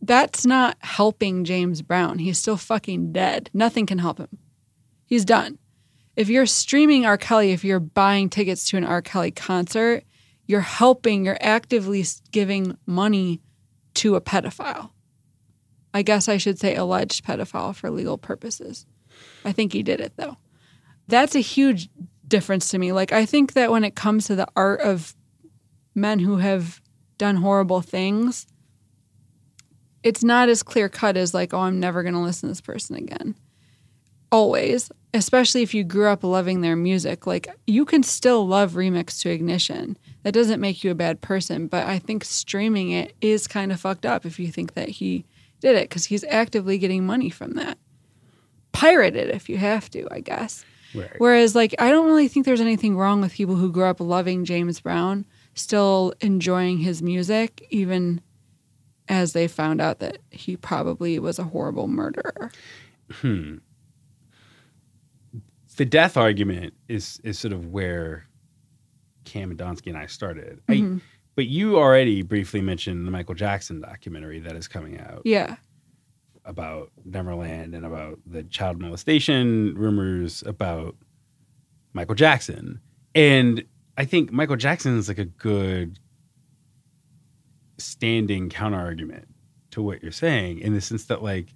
[0.00, 2.18] that's not helping James Brown.
[2.18, 3.50] He's still fucking dead.
[3.54, 4.28] Nothing can help him.
[5.06, 5.58] He's done.
[6.16, 7.16] If you're streaming R.
[7.16, 9.00] Kelly, if you're buying tickets to an R.
[9.00, 10.04] Kelly concert,
[10.46, 13.40] you're helping, you're actively giving money
[13.94, 14.90] to a pedophile.
[15.94, 18.86] I guess I should say alleged pedophile for legal purposes.
[19.44, 20.38] I think he did it though
[21.08, 21.88] that's a huge
[22.26, 22.92] difference to me.
[22.92, 25.14] Like I think that when it comes to the art of
[25.94, 26.80] men who have
[27.18, 28.46] done horrible things,
[30.02, 32.60] it's not as clear cut as like, oh, I'm never going to listen to this
[32.60, 33.36] person again.
[34.32, 37.26] Always, especially if you grew up loving their music.
[37.26, 39.96] Like you can still love Remix to Ignition.
[40.24, 43.80] That doesn't make you a bad person, but I think streaming it is kind of
[43.80, 45.24] fucked up if you think that he
[45.60, 47.78] did it because he's actively getting money from that.
[48.72, 50.64] Pirate it if you have to, I guess.
[50.94, 51.10] Right.
[51.18, 54.44] Whereas, like, I don't really think there's anything wrong with people who grew up loving
[54.44, 58.20] James Brown, still enjoying his music, even
[59.08, 62.50] as they found out that he probably was a horrible murderer.
[63.10, 63.56] Hmm.
[65.76, 68.26] The death argument is is sort of where
[69.24, 70.60] Cam Adonsky and I started.
[70.68, 71.00] I, Mhm.
[71.34, 75.56] but you already briefly mentioned the Michael Jackson documentary that is coming out Yeah.
[76.44, 80.96] about Neverland and about the child molestation rumors about
[81.94, 82.80] Michael Jackson.
[83.14, 83.64] And
[83.96, 85.98] I think Michael Jackson is like a good
[87.78, 89.28] standing counter argument
[89.70, 91.54] to what you're saying in the sense that like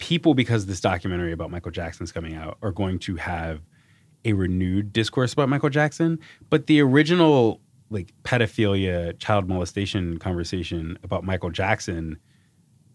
[0.00, 3.60] people because this documentary about Michael Jackson's coming out are going to have
[4.24, 6.18] a renewed discourse about Michael Jackson,
[6.50, 7.60] but the original
[7.90, 12.18] like pedophilia, child molestation conversation about Michael Jackson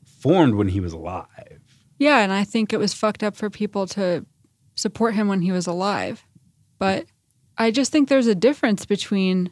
[0.05, 1.59] formed when he was alive.
[1.99, 2.19] Yeah.
[2.19, 4.25] And I think it was fucked up for people to
[4.75, 6.25] support him when he was alive.
[6.79, 7.05] But
[7.57, 9.51] I just think there's a difference between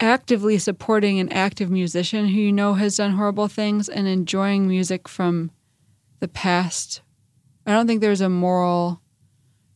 [0.00, 5.06] actively supporting an active musician who you know has done horrible things and enjoying music
[5.08, 5.50] from
[6.20, 7.02] the past.
[7.66, 9.02] I don't think there's a moral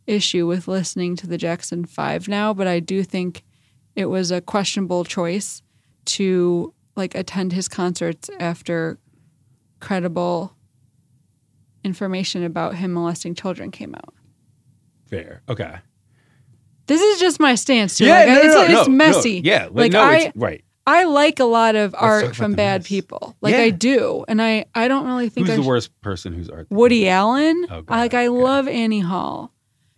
[0.06, 3.42] issue with listening to the Jackson 5 now, but I do think
[3.96, 5.62] it was a questionable choice
[6.06, 8.98] to like attend his concerts after
[9.80, 10.54] credible
[11.84, 14.14] information about him molesting children came out.
[15.08, 15.42] Fair.
[15.48, 15.74] Okay.
[16.86, 18.04] This is just my stance too.
[18.06, 19.40] Yeah, like, it's, it's messy.
[19.44, 19.68] yeah.
[19.70, 20.64] Like, no, I- right.
[20.86, 23.36] I like a lot of art from bad people.
[23.40, 23.60] Like Yeah.
[23.60, 26.50] I do, and I I don't really think Who's I the sh- worst person whose
[26.50, 26.66] art?
[26.70, 27.66] Woody Allen.
[27.70, 29.52] Oh, God, like I love Annie Hall.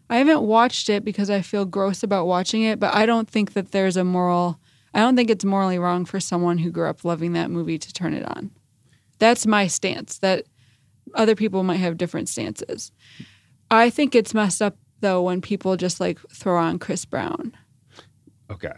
[0.08, 3.54] I haven't watched it because I feel gross about watching it, but I don't think
[3.54, 4.60] that there's a moral.
[4.94, 7.92] I don't think it's morally wrong for someone who grew up loving that movie to
[7.92, 8.50] turn it on.
[9.18, 10.18] That's my stance.
[10.18, 10.44] That
[11.14, 12.92] other people might have different stances.
[13.70, 17.52] I think it's messed up though when people just like throw on Chris Brown.
[18.50, 18.72] Okay.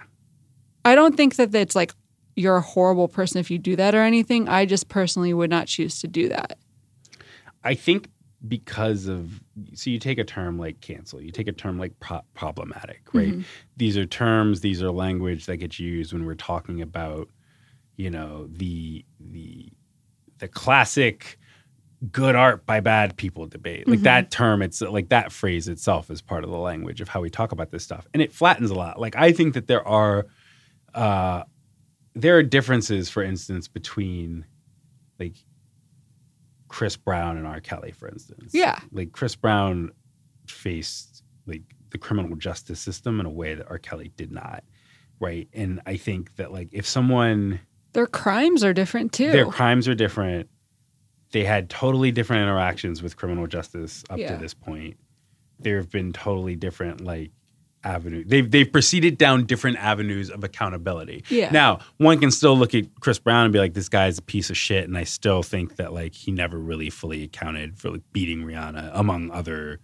[0.88, 1.92] I don't think that it's like
[2.35, 4.48] you're a horrible person if you do that or anything.
[4.48, 6.59] I just personally would not choose to do that.
[7.64, 8.09] I think
[8.46, 9.40] because of
[9.74, 13.35] so you take a term like cancel, you take a term like pro- problematic, right?
[13.35, 13.44] Mhm.
[13.77, 17.29] These are terms, these are language that gets used when we're talking about,
[17.96, 19.70] you know, the the
[20.38, 21.38] the classic
[22.12, 23.88] good art by bad people debate.
[23.88, 24.05] Like Mhm.
[24.05, 27.29] that term, it's like that phrase itself is part of the language of how we
[27.29, 29.01] talk about this stuff, and it flattens a lot.
[29.01, 30.27] Like I think that there are
[30.94, 31.42] uh,
[32.14, 34.44] there are differences, for instance, between
[35.18, 35.37] like
[36.68, 37.61] Chris Brown and R.
[37.61, 38.53] Kelly, for instance.
[38.55, 38.79] Yeah.
[38.92, 39.90] Like Chris Brown
[40.46, 43.79] faced like the criminal justice system in a way that R.
[43.79, 44.64] Kelly did not.
[45.20, 45.48] Right.
[45.53, 47.61] And I think that like if someone
[47.92, 49.33] Their crimes are different too.
[49.33, 50.48] their crimes are different,
[51.33, 54.35] they had totally different interactions with criminal justice up Yeah.
[54.35, 54.96] to this point.
[55.59, 57.33] There have been totally different like
[57.88, 58.22] avenue.
[58.27, 61.24] They've they've proceeded down different avenues of accountability.
[61.31, 61.51] Yeah.
[61.51, 64.51] Now, one can still look at Chris Brown and be like, this guy's a piece
[64.51, 64.85] of shit.
[64.85, 68.90] And I still think that like he never really fully accounted for like beating Rihanna,
[68.94, 69.81] among other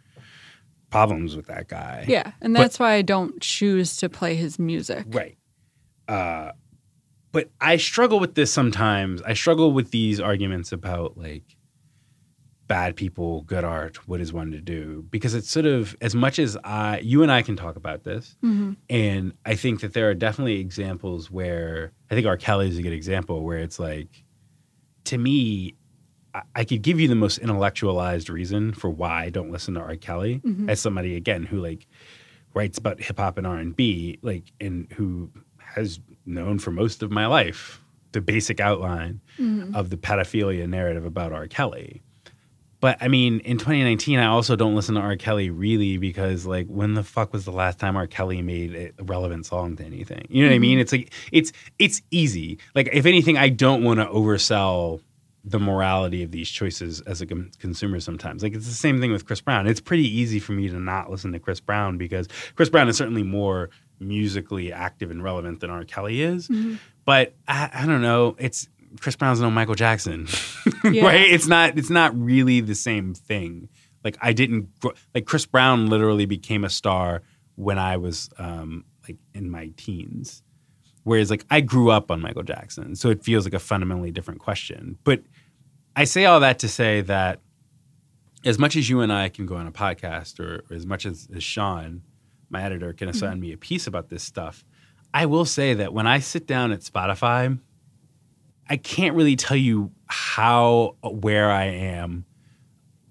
[0.90, 2.04] problems with that guy.
[2.06, 5.06] yeah, and But- that's why I don't choose to play his music.
[5.08, 5.36] Right.
[6.06, 6.52] Uh,
[7.32, 9.20] but I struggle with this sometimes.
[9.22, 11.42] I struggle with these arguments about like
[12.66, 15.04] bad people, good art, what is one to do?
[15.10, 18.36] Because it's sort of as much as I, you and I can talk about this,
[18.42, 18.76] Mhm.
[18.88, 22.36] and I think that there are definitely examples where I think R.
[22.38, 24.24] Kelly is a good example where it's like,
[25.04, 25.74] to me,
[26.34, 29.80] I, I could give you the most intellectualized reason for why I don't listen to
[29.80, 29.96] R.
[29.96, 30.70] Kelly Mhm.
[30.70, 31.86] as somebody again who like
[32.54, 37.02] writes about hip hop and R and B, like and who has known for most
[37.02, 37.80] of my life
[38.12, 39.74] the basic outline Mm-hmm.
[39.74, 41.46] of the pedophilia narrative about R.
[41.48, 42.00] Kelly.
[42.84, 45.16] But I mean, in 2019, I also don't listen to R.
[45.16, 48.06] Kelly really because, like, when the fuck was the last time R.
[48.06, 50.26] Kelly made a relevant song to anything?
[50.28, 50.72] You know what I mean?
[50.72, 50.80] Mm-hmm.
[50.82, 52.58] It's like it's it's easy.
[52.74, 55.00] Like, if anything, I don't want to oversell
[55.46, 58.42] the morality of these choices as a con- consumer sometimes.
[58.42, 59.66] Like it's the same thing with Chris Brown.
[59.66, 62.98] It's pretty easy for me to not listen to Chris Brown because Chris Brown is
[62.98, 65.84] certainly more musically active and relevant than R.
[65.84, 66.48] Kelly is.
[66.48, 66.74] Mm-hmm.
[67.04, 68.36] But I, I don't know.
[68.38, 68.68] It's
[69.00, 70.26] Chris Brown's no Michael Jackson,
[70.84, 71.04] Yeah.
[71.04, 71.20] right?
[71.30, 71.78] It's not.
[71.78, 73.68] It's not really the same thing.
[74.04, 77.22] Like I didn't grow, like Chris Brown literally became a star
[77.56, 80.42] when I was um, like in my teens.
[81.04, 84.40] Whereas like I grew up on Michael Jackson, so it feels like a fundamentally different
[84.40, 84.98] question.
[85.04, 85.22] But
[85.96, 87.40] I say all that to say that
[88.44, 91.06] as much as you and I can go on a podcast, or, or as much
[91.06, 92.02] as, as Sean,
[92.50, 94.64] my editor, can assign me a piece about this stuff,
[95.14, 97.58] I will say that when I sit down at Spotify,
[98.68, 102.24] I can't really tell you how uh, where I am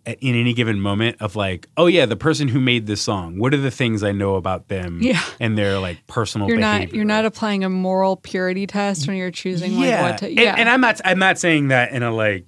[0.06, 3.38] at, in any given moment of like, oh yeah, the person who made this song.
[3.40, 5.22] What are the things I know about them Yeah.
[5.40, 6.86] and their like personal You're behavior?
[6.88, 10.40] not you're not applying a moral purity test when you're choosing like what to and-
[10.40, 10.56] yeah.
[10.58, 12.48] And, I'm not I'm not saying that in a like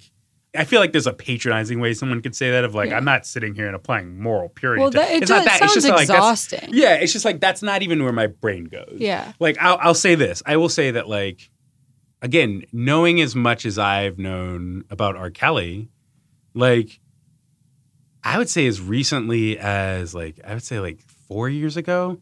[0.58, 2.96] I feel like there's a patronizing way someone could say that of like Yeah.
[2.96, 4.80] I'm not sitting here and applying moral purity.
[4.80, 5.52] well that it, it's not does, that.
[5.62, 6.70] It's sounds just like that's- exhausting.
[6.72, 8.96] yeah, it's just like that's not even where my brain goes.
[8.96, 9.32] Yeah.
[9.38, 10.42] Like I'll, I'll say this.
[10.46, 11.50] I will say that like
[12.22, 15.30] again, knowing as much as I've known about R.
[15.30, 15.88] Kelly,
[16.54, 17.00] like
[18.24, 22.20] I would say as recently as like I would say like four years ago,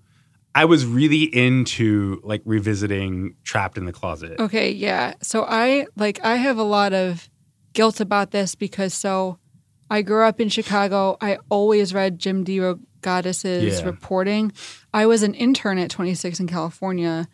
[0.55, 4.39] I was really into like revisiting Trapped in the Closet.
[4.39, 5.15] Okay, yeah.
[5.23, 7.29] So I like I have a lot of
[7.73, 9.39] guilt about this because so
[9.91, 11.17] I grew up in Chicago.
[11.21, 13.85] I always read Jim DeRogatis's Yeah.
[13.87, 14.53] reporting.
[14.93, 17.29] I was an intern at 26 in California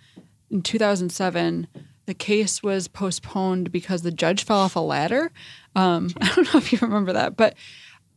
[0.51, 1.69] in 2007.
[2.11, 5.31] The case was postponed because the judge fell off a ladder.
[5.77, 7.55] Um, I don't know if you remember that, but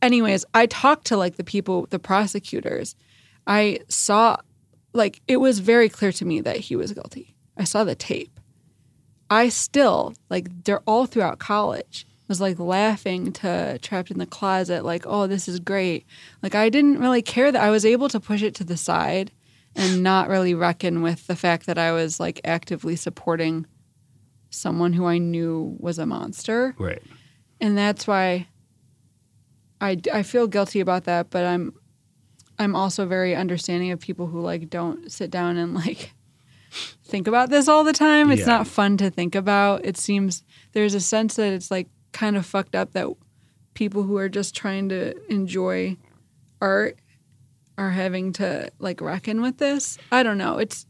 [0.02, 2.96] anyways, I talked to like the people, the prosecutors.
[3.46, 4.38] I saw
[4.94, 7.36] like it was very clear to me that he was guilty.
[7.56, 8.40] I saw the tape.
[9.30, 14.84] I still like they're all throughout college was like laughing to trapped in the closet
[14.84, 16.04] like oh this is great
[16.42, 19.30] like i didn't really care that i was able to push it to the side
[19.76, 23.66] and not really reckon with the fact that i was like actively supporting
[24.54, 26.74] someone who i knew was a monster.
[26.78, 27.02] Right.
[27.60, 28.46] and that's why
[29.80, 31.74] I, I feel guilty about that but i'm
[32.58, 36.12] i'm also very understanding of people who like don't sit down and like
[37.04, 38.30] think about this all the time.
[38.32, 38.46] It's Yeah.
[38.58, 39.84] not fun to think about.
[39.84, 40.42] It seems
[40.72, 43.06] there's a sense that it's like kind of fucked up that
[43.74, 45.96] people who are just trying to enjoy
[46.60, 46.98] art
[47.78, 49.98] are having to like reckon with this.
[50.10, 50.58] I don't know.
[50.58, 50.84] It's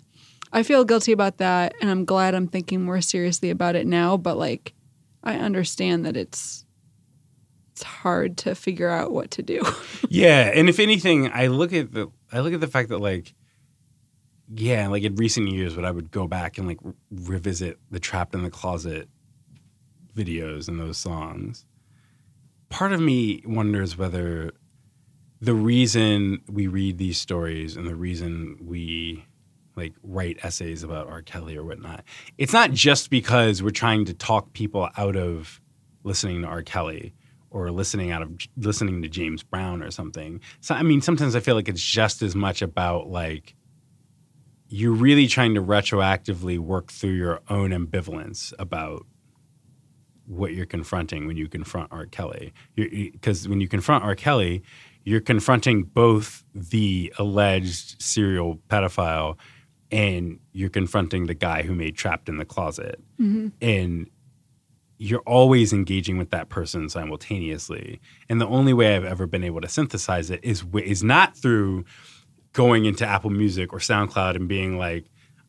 [0.55, 4.17] i feel guilty about that and i'm glad i'm thinking more seriously about it now
[4.17, 4.73] but like
[5.23, 6.65] i understand that it's
[7.73, 9.61] it's hard to figure out what to do
[10.09, 13.35] Yeah, and if anything, I look at the I look at the fact that like
[14.55, 17.99] yeah, like in recent years when I would go back and like re- revisit the
[17.99, 19.09] Trapped in the Closet
[20.15, 21.67] videos and those songs.
[22.69, 24.53] Part of me wonders whether
[25.41, 29.25] the reason we read these stories and the reason we
[29.77, 31.23] like write essays about R.
[31.23, 32.05] Kelly or whatnot,
[32.39, 35.61] it's not just because we're trying to talk people out of
[36.03, 36.63] listening to R.
[36.63, 37.15] Kelly
[37.51, 40.41] or listening out of listening to James Brown or something.
[40.61, 43.55] So I mean, sometimes I feel like it's just as much about like
[44.69, 49.07] you're really trying to retroactively work through your own ambivalence about
[50.27, 52.07] what you're confronting when you confront R.
[52.07, 52.53] Kelly.
[52.75, 54.15] Because when you confront R.
[54.15, 54.63] Kelly,
[55.05, 59.37] you're confronting both the alleged serial pedophile
[59.95, 63.01] and you're confronting the guy who made Trapped in the Closet.
[63.63, 64.11] And
[64.99, 68.01] you're always engaging with that person simultaneously.
[68.29, 71.85] And the only way I've ever been able to synthesize it is is not through
[72.53, 75.05] going into Apple Music or SoundCloud and being like,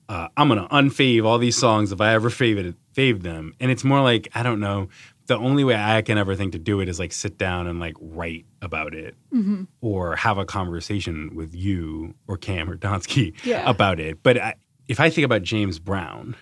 [0.10, 3.54] uh, I'm gonna unfave all these songs if I ever fave it, fave them.
[3.60, 4.90] And it's more like I don't know.
[5.28, 7.80] The only way I can ever think to do it is like sit down and
[7.80, 9.64] like write about it, mm-hmm.
[9.82, 13.68] or have a conversation with you or Cam or Donsky Yeah.
[13.68, 14.22] about it.
[14.22, 14.54] But I,
[14.88, 16.36] if I think about James Brown,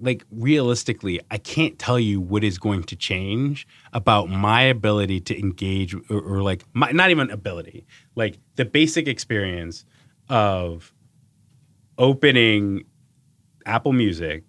[0.00, 5.38] like realistically, I can't tell you what is going to change about my ability to
[5.38, 7.86] engage or, or like my, not even ability,
[8.16, 9.84] like the basic experience
[10.28, 10.92] of
[11.98, 12.84] opening
[13.64, 14.42] Apple Music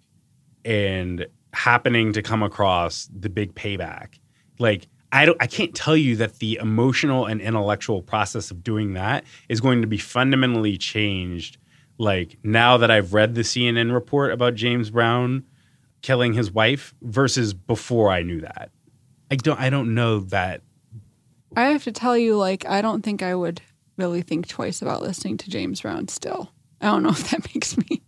[0.64, 1.26] and
[1.56, 4.18] happening to come across the big payback.
[4.58, 8.94] Like I don't I can't tell you that the emotional and intellectual process of doing
[8.94, 11.58] that is going to be fundamentally changed
[11.98, 15.44] like now that I've read the CNN report about James Brown
[16.02, 18.70] killing his wife versus before I knew that.
[19.30, 20.62] I don't I don't know that
[21.56, 23.62] I have to tell you, like, I don't think I would
[23.96, 26.52] really think twice about listening to James Brown still.
[26.82, 28.02] I don't know if that makes me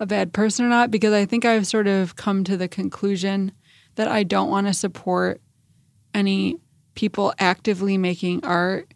[0.00, 3.52] a bad person or not, because I think I've sort of come to the conclusion
[3.94, 5.40] that I don't want to support
[6.14, 6.56] any
[6.94, 8.92] people actively making art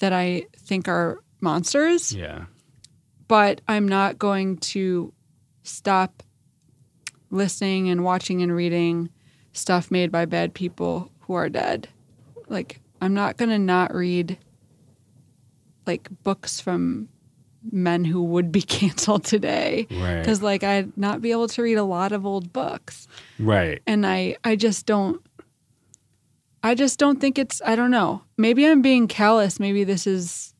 [0.00, 2.12] that I think are monsters.
[2.12, 2.44] yeah.
[3.28, 5.12] but I'm not going to
[5.62, 6.22] stop
[7.30, 9.10] listening and watching and reading
[9.52, 11.88] stuff made by bad people who are dead.
[12.48, 14.38] Like I'm not going to not read
[15.86, 17.08] like books from
[17.72, 20.24] men who would be canceled today Right.
[20.24, 23.82] cuz like I'd not be able to read a lot of old books Right.
[23.86, 25.20] and I I just don't
[26.62, 28.22] I just don't think it's I don't know.
[28.36, 29.60] Maybe I'm being callous.
[29.60, 30.54] Maybe this is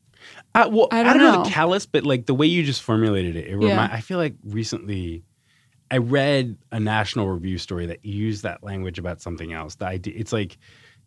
[0.55, 1.35] Uh, well, I I don't don't, know.
[1.39, 1.43] know.
[1.43, 3.89] the callous, but like the way you just formulated it, it remi- Yeah.
[3.91, 5.23] I feel like recently
[5.91, 9.75] I read a national review story that used that language about something else.
[9.75, 10.57] The idea, it's like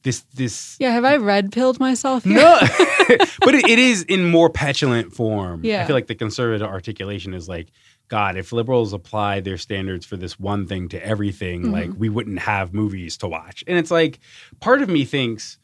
[0.02, 0.76] this, this.
[0.80, 2.36] Yeah, have I red pilled myself here?
[2.36, 2.58] No,
[3.40, 5.64] but it, it is in more petulant form.
[5.64, 7.68] yeah I feel like the conservative articulation is like,
[8.08, 11.72] God, if liberals apply their standards for this one thing to everything, Mm-hmm.
[11.72, 13.64] like we wouldn't have movies to watch.
[13.66, 14.18] And it's like,
[14.60, 15.58] part of me thinks,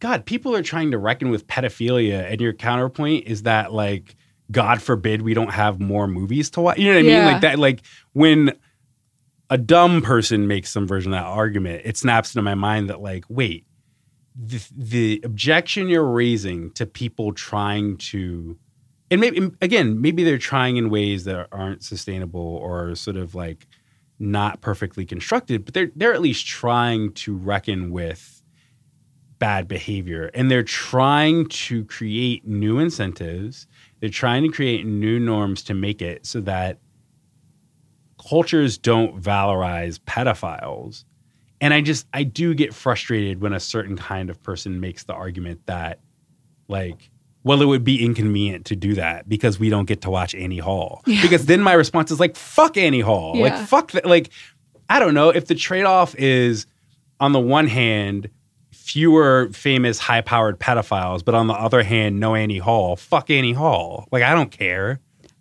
[0.00, 4.16] God, people are trying to reckon with pedophilia, and your counterpoint is that like,
[4.50, 6.78] God forbid we don't have more movies to watch.
[6.78, 7.10] You know what I mean?
[7.12, 7.26] Yeah.
[7.32, 7.82] Like that, like
[8.12, 8.52] when
[9.48, 13.00] a dumb person makes some version of that argument, it snaps into my mind that
[13.00, 13.64] like, wait,
[14.34, 18.58] the, the objection you're raising to people trying to
[19.10, 23.66] and maybe again maybe they're trying in ways that aren't sustainable or sort of like
[24.18, 28.42] not perfectly constructed but they're they're at least trying to reckon with
[29.42, 30.30] bad behavior.
[30.34, 33.66] And they're trying to create new incentives.
[33.98, 36.78] They're trying to create new norms to make it so that
[38.24, 41.02] cultures don't valorize pedophiles
[41.62, 45.14] and i just i do get frustrated when a certain kind of person makes the
[45.14, 46.00] argument that
[46.68, 47.10] like
[47.44, 50.58] well it would be inconvenient to do that because we don't get to watch annie
[50.58, 51.02] hall.
[51.22, 53.40] Because then my response is like fuck annie hall.
[53.40, 54.30] Like fuck that like
[54.90, 55.30] i don't know.
[55.30, 56.66] If the trade-off is
[57.18, 58.28] on the one hand
[58.70, 64.08] fewer famous high-powered pedophiles but on the other hand no annie hall fuck annie hall.
[64.12, 65.00] Like i don't care.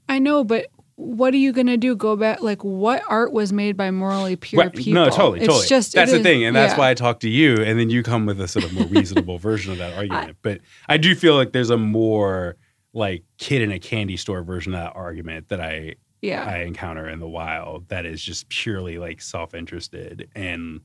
[0.10, 0.68] I know, but
[1.02, 1.96] what are you going to do?
[1.96, 2.42] Go back?
[2.42, 4.74] Like, what art was made by morally pure Right.
[4.76, 4.94] people?
[4.94, 5.68] No, totally, It's totally.
[5.68, 6.80] just that's the is- thing, and that's yeah.
[6.80, 9.38] why I talk to you, and then you come with a sort of more reasonable
[9.38, 10.38] version of that argument.
[10.42, 12.56] but I do feel like there's a more
[12.94, 17.08] like kid in a candy store version of that argument that I Yeah, I encounter
[17.10, 20.82] in the wild that is just purely like self interested and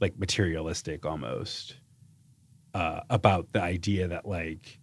[0.00, 1.76] like materialistic almost
[2.74, 4.78] uh, about the idea that like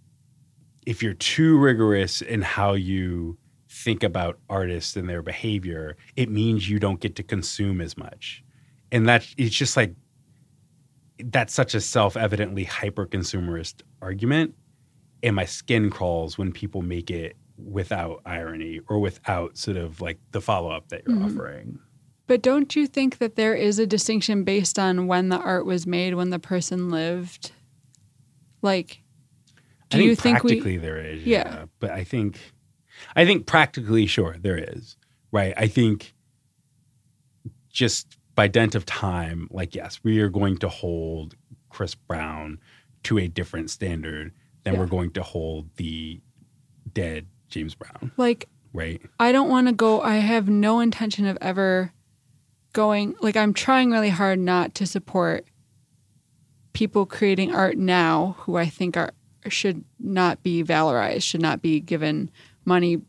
[0.86, 3.38] if you're too rigorous in how you
[3.84, 8.44] think about artists and their behavior, it means you don't get to consume as much.
[8.92, 9.94] And that it's just like
[11.26, 14.56] that's such a self-evidently hyper-consumerist argument.
[15.22, 20.18] And my skin crawls when people make it without irony or without sort of like
[20.32, 21.26] the follow-up that you're Mhm.
[21.26, 21.80] offering.
[22.26, 25.86] but don't you think that there is a distinction based on when the art was
[25.86, 27.52] made, when the person lived?
[28.62, 29.02] Like,
[29.90, 30.78] do think you think practically we?
[30.78, 31.44] there is, Yeah.
[31.46, 31.66] yeah.
[31.80, 32.40] But I think,
[33.16, 34.98] I think practically, sure, there is,
[35.32, 35.54] right?
[35.58, 36.14] I think
[37.70, 41.36] just by dint of time, like yes, we are going to hold
[41.70, 42.60] Chris Brown
[43.04, 44.32] to a different standard
[44.64, 44.80] than Yeah.
[44.80, 46.22] we're going to hold the
[46.94, 49.02] dead James Brown, Like, right?
[49.20, 50.02] I don't want to go.
[50.02, 51.92] I have no intention of ever
[52.74, 53.16] going.
[53.22, 55.46] Like, I'm trying really hard not to support
[56.74, 59.12] people creating art now who I think are
[59.50, 62.32] should not be valorized, should not be given
[62.66, 63.02] money,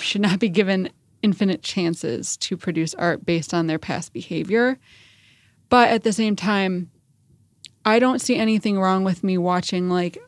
[0.00, 0.90] should not be given
[1.22, 4.78] infinite chances to produce art based on their past behavior.
[5.68, 6.90] But at the same time,
[7.84, 10.18] I don't see anything wrong with me watching like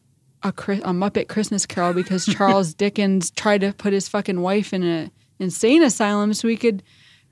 [0.43, 4.83] a, a Muppet Christmas Carol because Charles Dickens tried to put his fucking wife in
[4.83, 6.83] an insane asylum so he could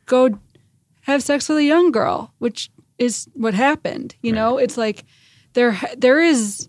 [0.07, 0.39] go
[1.03, 4.17] have sex with a young girl, which is what happened.
[4.23, 5.05] You know, it's like
[5.53, 6.69] there there is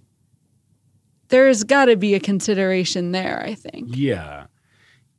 [1.30, 3.44] there's got to be a consideration there.
[3.44, 3.96] I think.
[3.96, 4.46] Yeah.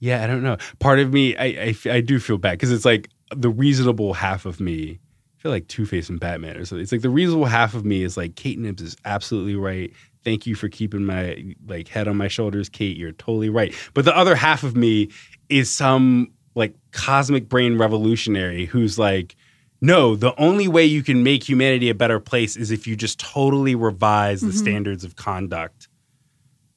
[0.01, 0.59] Yeah, I don't know.
[0.79, 4.61] Part of me, I, I do feel bad because it's like the reasonable half of
[4.61, 5.01] me.
[5.37, 6.83] I feel like Two Face and Batman or something.
[6.83, 9.93] It's like the reasonable half of me is like Kate Knibbs is absolutely right.
[10.25, 12.97] Thank you for keeping my like head on my shoulders, Kate.
[12.97, 13.75] You're totally right.
[13.95, 15.11] But the other half of me
[15.49, 19.35] is some like cosmic brain revolutionary who's like,
[19.81, 23.19] no, the only way you can make humanity a better place is if you just
[23.19, 24.59] totally revise the Mhm.
[24.59, 25.88] standards of conduct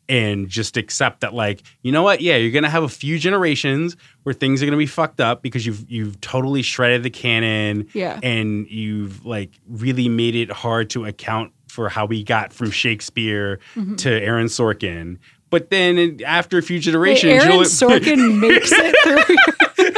[0.09, 3.95] and just accept that like you know what yeah you're gonna have a few generations
[4.23, 8.19] where things are gonna be fucked up because you've you've totally shredded the canon Yeah.
[8.21, 13.59] and you've like really made it hard to account for how we got from Shakespeare
[13.75, 13.95] Mm-hmm.
[13.97, 15.17] to Aaron Sorkin
[15.49, 19.35] but then after a few Wait, generations Aaron you'll- Sorkin makes it through.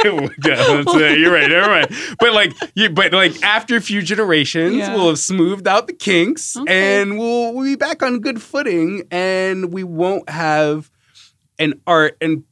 [0.44, 1.18] yeah, it.
[1.18, 1.48] You're right.
[1.50, 1.88] Never mind.
[2.20, 4.94] But like, you, but like after a few generations, Yeah.
[4.94, 7.00] we'll have smoothed out the kinks, Okay.
[7.02, 10.90] and we'll we'll be back on good footing, and we won't have
[11.58, 12.44] an art and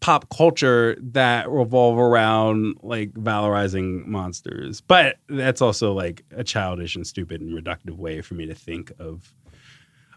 [0.00, 4.80] pop culture that revolve around like valorizing monsters.
[4.80, 8.92] But that's also like a childish and stupid and reductive way for me to think
[8.98, 9.32] of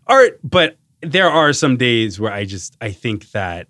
[0.07, 0.39] art.
[0.43, 3.67] But there are some days where I just I think that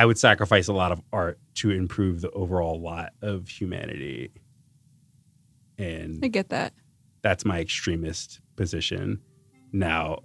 [0.00, 4.30] I would sacrifice a lot of art to improve the overall lot of humanity.
[5.76, 6.72] And I get that.
[7.20, 9.20] that's my extremist position
[9.72, 10.20] now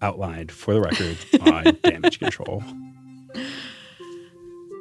[0.00, 2.62] outlined for the record on damage control.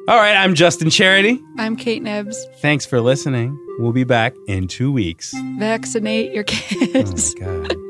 [0.08, 1.42] All right, I'm Justin Charity.
[1.58, 2.38] I'm Kate Knibbs.
[2.62, 3.60] Thanks for listening.
[3.80, 5.34] We'll be back in two weeks.
[5.60, 7.36] Vaccinate your Oh kids.
[7.38, 7.76] my God.